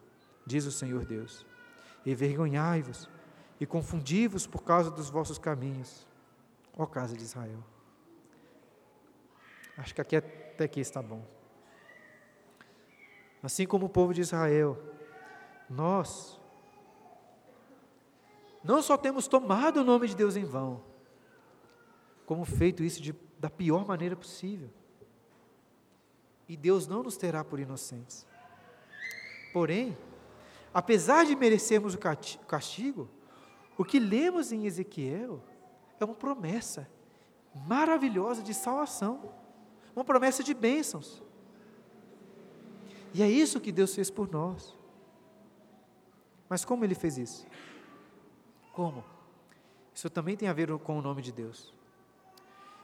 [0.46, 1.46] diz o Senhor Deus.
[2.06, 3.10] Envergonhai-vos
[3.60, 6.06] e confundi-vos por causa dos vossos caminhos,
[6.78, 7.64] ó casa de Israel.
[9.78, 11.26] Acho que aqui até aqui está bom.
[13.44, 14.82] Assim como o povo de Israel,
[15.70, 16.40] nós
[18.64, 20.82] não só temos tomado o nome de Deus em vão,
[22.26, 24.70] como feito isso de, da pior maneira possível.
[26.48, 28.26] E Deus não nos terá por inocentes.
[29.52, 29.98] Porém,
[30.74, 32.00] apesar de merecermos o
[32.48, 33.10] castigo,
[33.78, 35.44] o que lemos em Ezequiel
[36.00, 36.90] é uma promessa
[37.54, 39.34] maravilhosa de salvação,
[39.94, 41.22] uma promessa de bênçãos.
[43.14, 44.76] E é isso que Deus fez por nós.
[46.50, 47.46] Mas como ele fez isso?
[48.74, 49.04] Como?
[49.94, 51.74] Isso também tem a ver com o nome de Deus.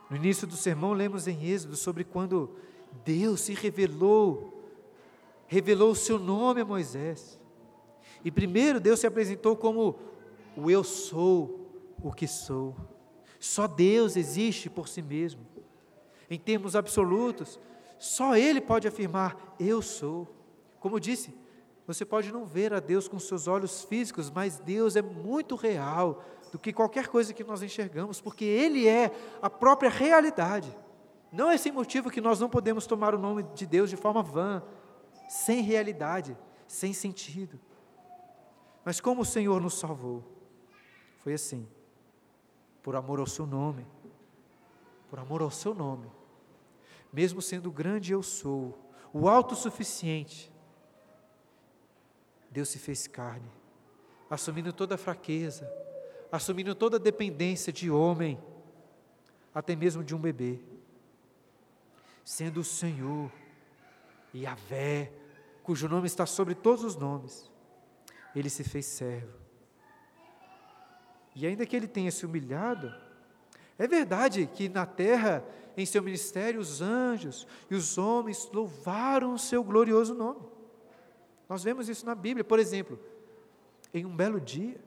[0.09, 2.55] No início do sermão, lemos em Êxodo sobre quando
[3.03, 4.63] Deus se revelou,
[5.47, 7.39] revelou o seu nome a Moisés.
[8.23, 9.99] E primeiro Deus se apresentou como
[10.55, 11.67] o eu sou
[12.03, 12.75] o que sou.
[13.39, 15.41] Só Deus existe por si mesmo.
[16.29, 17.59] Em termos absolutos,
[17.99, 20.27] só Ele pode afirmar: Eu sou.
[20.79, 21.37] Como disse,
[21.85, 26.23] você pode não ver a Deus com seus olhos físicos, mas Deus é muito real
[26.51, 30.75] do que qualquer coisa que nós enxergamos, porque Ele é a própria realidade.
[31.31, 34.23] Não é sem motivo que nós não podemos tomar o nome de Deus de forma
[34.23, 34.63] vã,
[35.27, 36.35] sem realidade,
[36.67, 37.59] sem sentido.
[38.85, 40.23] Mas como o Senhor nos salvou?
[41.19, 41.67] Foi assim,
[42.81, 43.85] por amor ao seu nome,
[45.09, 46.09] por amor ao seu nome.
[47.11, 50.51] Mesmo sendo grande eu sou, o autossuficiente,
[52.51, 53.49] Deus se fez carne,
[54.29, 55.71] assumindo toda a fraqueza,
[56.31, 58.39] assumindo toda a dependência de homem,
[59.53, 60.59] até mesmo de um bebê,
[62.23, 63.31] sendo o Senhor,
[64.33, 65.11] Yahvé,
[65.63, 67.49] cujo nome está sobre todos os nomes,
[68.35, 69.39] ele se fez servo.
[71.35, 72.93] E ainda que ele tenha se humilhado,
[73.77, 75.43] é verdade que na terra,
[75.81, 80.41] em seu ministério, os anjos e os homens louvaram o seu glorioso nome.
[81.47, 82.99] Nós vemos isso na Bíblia, por exemplo,
[83.93, 84.79] em um belo dia,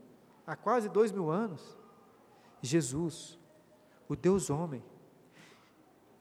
[0.47, 1.77] há quase dois mil anos,
[2.61, 3.39] Jesus,
[4.09, 4.85] o Deus homem,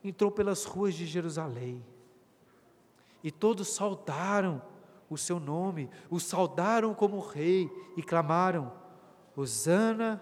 [0.03, 1.85] entrou pelas ruas de Jerusalém
[3.23, 4.61] e todos saudaram
[5.09, 8.71] o seu nome, o saudaram como rei e clamaram:
[9.35, 10.21] Hosana,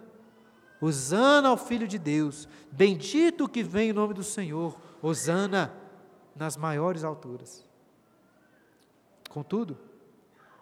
[0.82, 5.74] Hosana ao Filho de Deus, bendito que vem em nome do Senhor, Hosana
[6.36, 7.66] nas maiores alturas.
[9.30, 9.78] Contudo,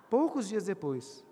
[0.09, 1.23] poucos dias depois,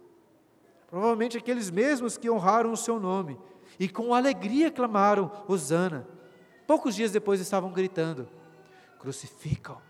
[0.88, 3.40] provavelmente aqueles mesmos que honraram o seu nome
[3.80, 6.08] e com alegria clamaram: Hosana,
[6.68, 8.28] poucos dias depois estavam gritando:
[9.00, 9.82] crucificam,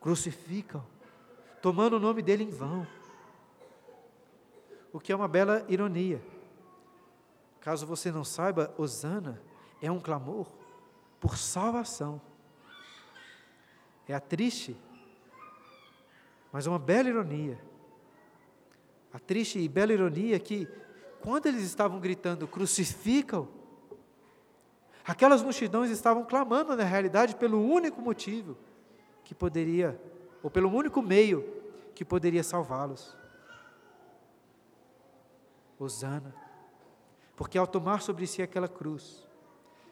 [0.00, 0.84] crucificam
[1.60, 2.86] tomando o nome dele em vão.
[4.92, 6.20] O que é uma bela ironia.
[7.60, 9.40] Caso você não saiba, Osana
[9.82, 10.46] é um clamor
[11.20, 12.20] por salvação.
[14.06, 14.76] É a triste,
[16.50, 17.58] mas uma bela ironia.
[19.12, 20.68] A triste e bela ironia é que,
[21.20, 23.48] quando eles estavam gritando, crucificam,
[25.04, 28.56] aquelas multidões estavam clamando, na realidade, pelo único motivo
[29.24, 30.00] que poderia
[30.42, 31.44] ou pelo único meio
[31.94, 33.16] que poderia salvá-los.
[35.78, 36.47] Hosana.
[37.38, 39.24] Porque ao tomar sobre si aquela cruz,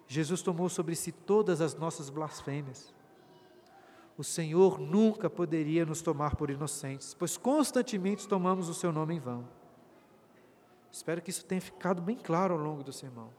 [0.08, 2.92] Jesus tomou sobre si todas as nossas blasfêmias.
[4.18, 9.20] O Senhor nunca poderia nos tomar por inocentes, pois constantemente tomamos o seu nome em
[9.20, 9.48] vão.
[10.90, 13.30] Espero que isso tenha ficado bem claro ao longo do sermão.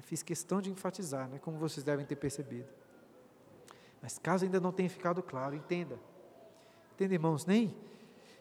[0.00, 2.68] Fiz questão de enfatizar, né, como vocês devem ter percebido.
[4.00, 6.00] Mas caso ainda não tenha ficado claro, entenda.
[6.94, 7.76] Entenda, irmãos, nem,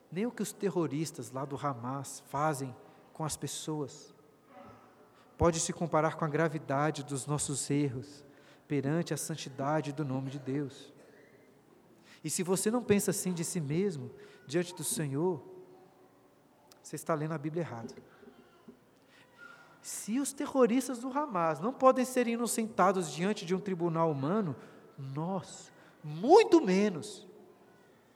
[0.09, 2.73] nem o que os terroristas lá do Hamas fazem
[3.11, 4.15] com as pessoas
[5.41, 8.23] pode se comparar com a gravidade dos nossos erros
[8.67, 10.93] perante a santidade do nome de Deus.
[12.23, 14.11] E se você não pensa assim de si mesmo,
[14.45, 15.41] diante do Senhor,
[16.79, 17.91] você está lendo a Bíblia errado.
[19.81, 24.55] Se os terroristas do Hamas não podem ser inocentados diante de um tribunal humano,
[24.95, 25.71] nós,
[26.03, 27.27] muito menos,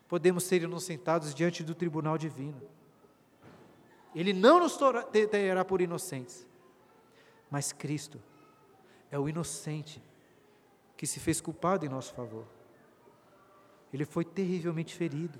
[0.07, 2.61] podemos ser inocentados diante do tribunal divino.
[4.13, 4.77] Ele não nos
[5.31, 6.45] terá por inocentes,
[7.55, 8.21] mas Cristo
[9.09, 10.03] é o inocente
[10.97, 12.45] que se fez culpado em nosso favor.
[13.93, 15.39] Ele foi terrivelmente ferido,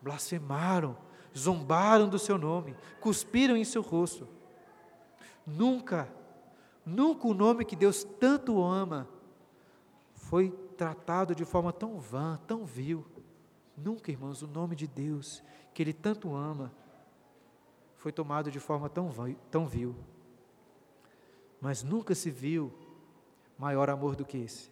[0.00, 0.96] blasfemaram,
[1.36, 4.28] zombaram do seu nome, cuspiram em seu rosto.
[5.44, 6.08] Nunca,
[6.86, 9.08] nunca o nome que Deus tanto ama
[10.12, 13.04] foi tratado de forma tão vã, tão vil.
[13.76, 15.42] Nunca, irmãos, o nome de Deus,
[15.74, 16.72] que Ele tanto ama,
[17.96, 19.10] foi tomado de forma tão,
[19.50, 19.96] tão vil.
[21.64, 22.70] Mas nunca se viu
[23.58, 24.70] maior amor do que esse.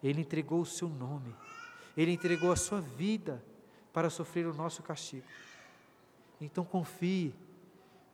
[0.00, 1.34] Ele entregou o seu nome,
[1.96, 3.44] Ele entregou a sua vida
[3.92, 5.26] para sofrer o nosso castigo.
[6.40, 7.34] Então confie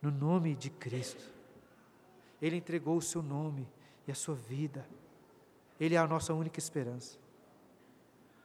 [0.01, 1.23] no nome de Cristo.
[2.41, 3.67] Ele entregou o seu nome
[4.07, 4.83] e a sua vida
[5.79, 7.19] ele é a nossa única esperança.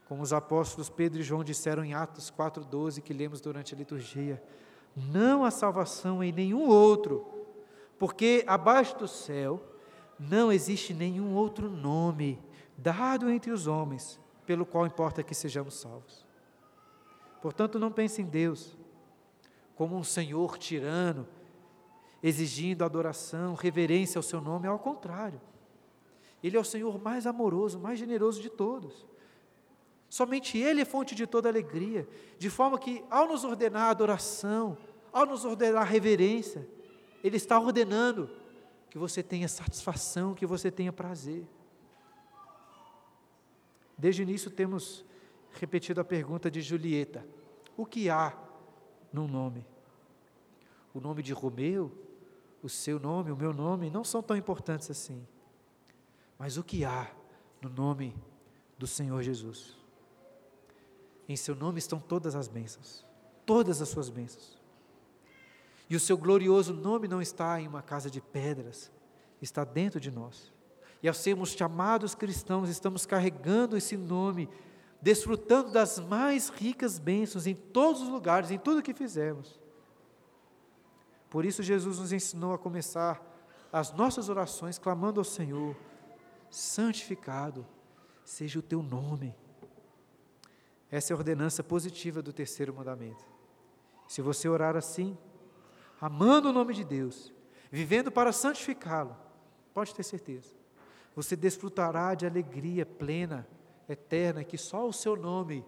[0.07, 4.43] Como os apóstolos Pedro e João disseram em Atos 4,12, que lemos durante a liturgia:
[4.95, 7.31] Não há salvação em nenhum outro,
[8.03, 9.62] porque abaixo do céu
[10.18, 12.36] não existe nenhum outro nome
[12.76, 16.26] dado entre os homens pelo qual importa que sejamos salvos.
[17.40, 18.76] Portanto, não pense em Deus
[19.76, 21.28] como um senhor tirano
[22.20, 25.40] exigindo adoração, reverência ao seu nome, ao contrário.
[26.42, 29.07] Ele é o Senhor mais amoroso, mais generoso de todos.
[30.09, 34.76] Somente Ele é fonte de toda alegria, de forma que, ao nos ordenar adoração,
[35.12, 36.68] ao nos ordenar reverência,
[37.22, 38.28] Ele está ordenando
[38.90, 41.46] que você tenha satisfação, que você tenha prazer.
[43.96, 45.04] Desde o início temos
[45.52, 47.26] repetido a pergunta de Julieta:
[47.76, 48.36] o que há
[49.12, 49.64] no nome?
[50.92, 51.90] O nome de Romeu,
[52.62, 55.26] o seu nome, o meu nome, não são tão importantes assim.
[56.38, 57.10] Mas o que há
[57.60, 58.14] no nome
[58.78, 59.76] do Senhor Jesus?
[61.28, 63.06] Em seu nome estão todas as bênçãos,
[63.46, 64.61] todas as suas bênçãos.
[65.93, 68.90] E o seu glorioso nome não está em uma casa de pedras,
[69.43, 70.51] está dentro de nós.
[71.03, 74.49] E ao sermos chamados cristãos, estamos carregando esse nome,
[75.03, 79.61] desfrutando das mais ricas bênçãos em todos os lugares, em tudo que fizermos.
[81.28, 83.22] Por isso, Jesus nos ensinou a começar
[83.70, 85.76] as nossas orações clamando ao Senhor:
[86.49, 87.66] santificado
[88.24, 89.36] seja o teu nome.
[90.90, 93.26] Essa é a ordenança positiva do terceiro mandamento.
[94.09, 95.18] Se você orar assim,
[96.03, 97.32] amando o nome de Deus,
[97.70, 99.16] vivendo para santificá-lo,
[99.72, 100.53] pode ter certeza,
[101.14, 103.46] você desfrutará de alegria plena,
[103.88, 105.64] eterna, que só o seu nome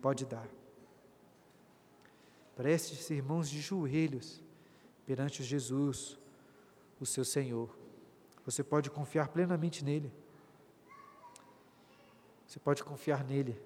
[0.00, 0.48] pode dar.
[2.56, 4.42] Preste-se, irmãos, de joelhos
[5.04, 6.18] perante Jesus,
[6.98, 7.76] o seu Senhor.
[8.46, 10.10] Você pode confiar plenamente nele.
[12.46, 13.60] Você pode confiar nele.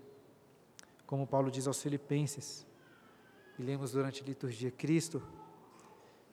[1.07, 2.67] Como Paulo diz aos Filipenses,
[3.59, 5.23] e lemos durante a liturgia: Cristo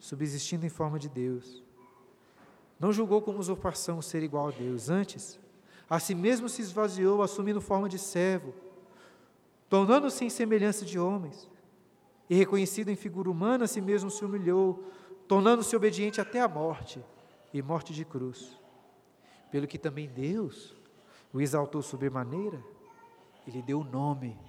[0.01, 1.63] subsistindo em forma de Deus.
[2.79, 5.39] Não julgou como usurpação ser igual a Deus, antes,
[5.87, 8.53] a si mesmo se esvaziou, assumindo forma de servo,
[9.69, 11.47] tornando-se em semelhança de homens,
[12.27, 14.83] e reconhecido em figura humana, a si mesmo se humilhou,
[15.27, 17.03] tornando-se obediente até a morte
[17.53, 18.57] e morte de cruz.
[19.51, 20.75] Pelo que também Deus
[21.31, 22.61] o exaltou sobremaneira,
[23.45, 24.39] ele deu o nome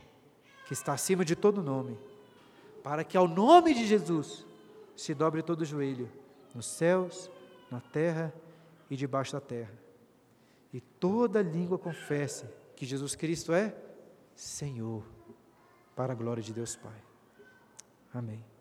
[0.67, 1.99] que está acima de todo nome,
[2.83, 4.47] para que ao nome de Jesus
[5.03, 6.09] se dobre todo o joelho,
[6.55, 7.29] nos céus,
[7.71, 8.33] na terra
[8.89, 9.73] e debaixo da terra.
[10.73, 12.47] E toda língua confesse
[12.77, 13.75] que Jesus Cristo é
[14.35, 15.05] Senhor,
[15.97, 17.03] para a glória de Deus Pai.
[18.15, 18.52] Amém.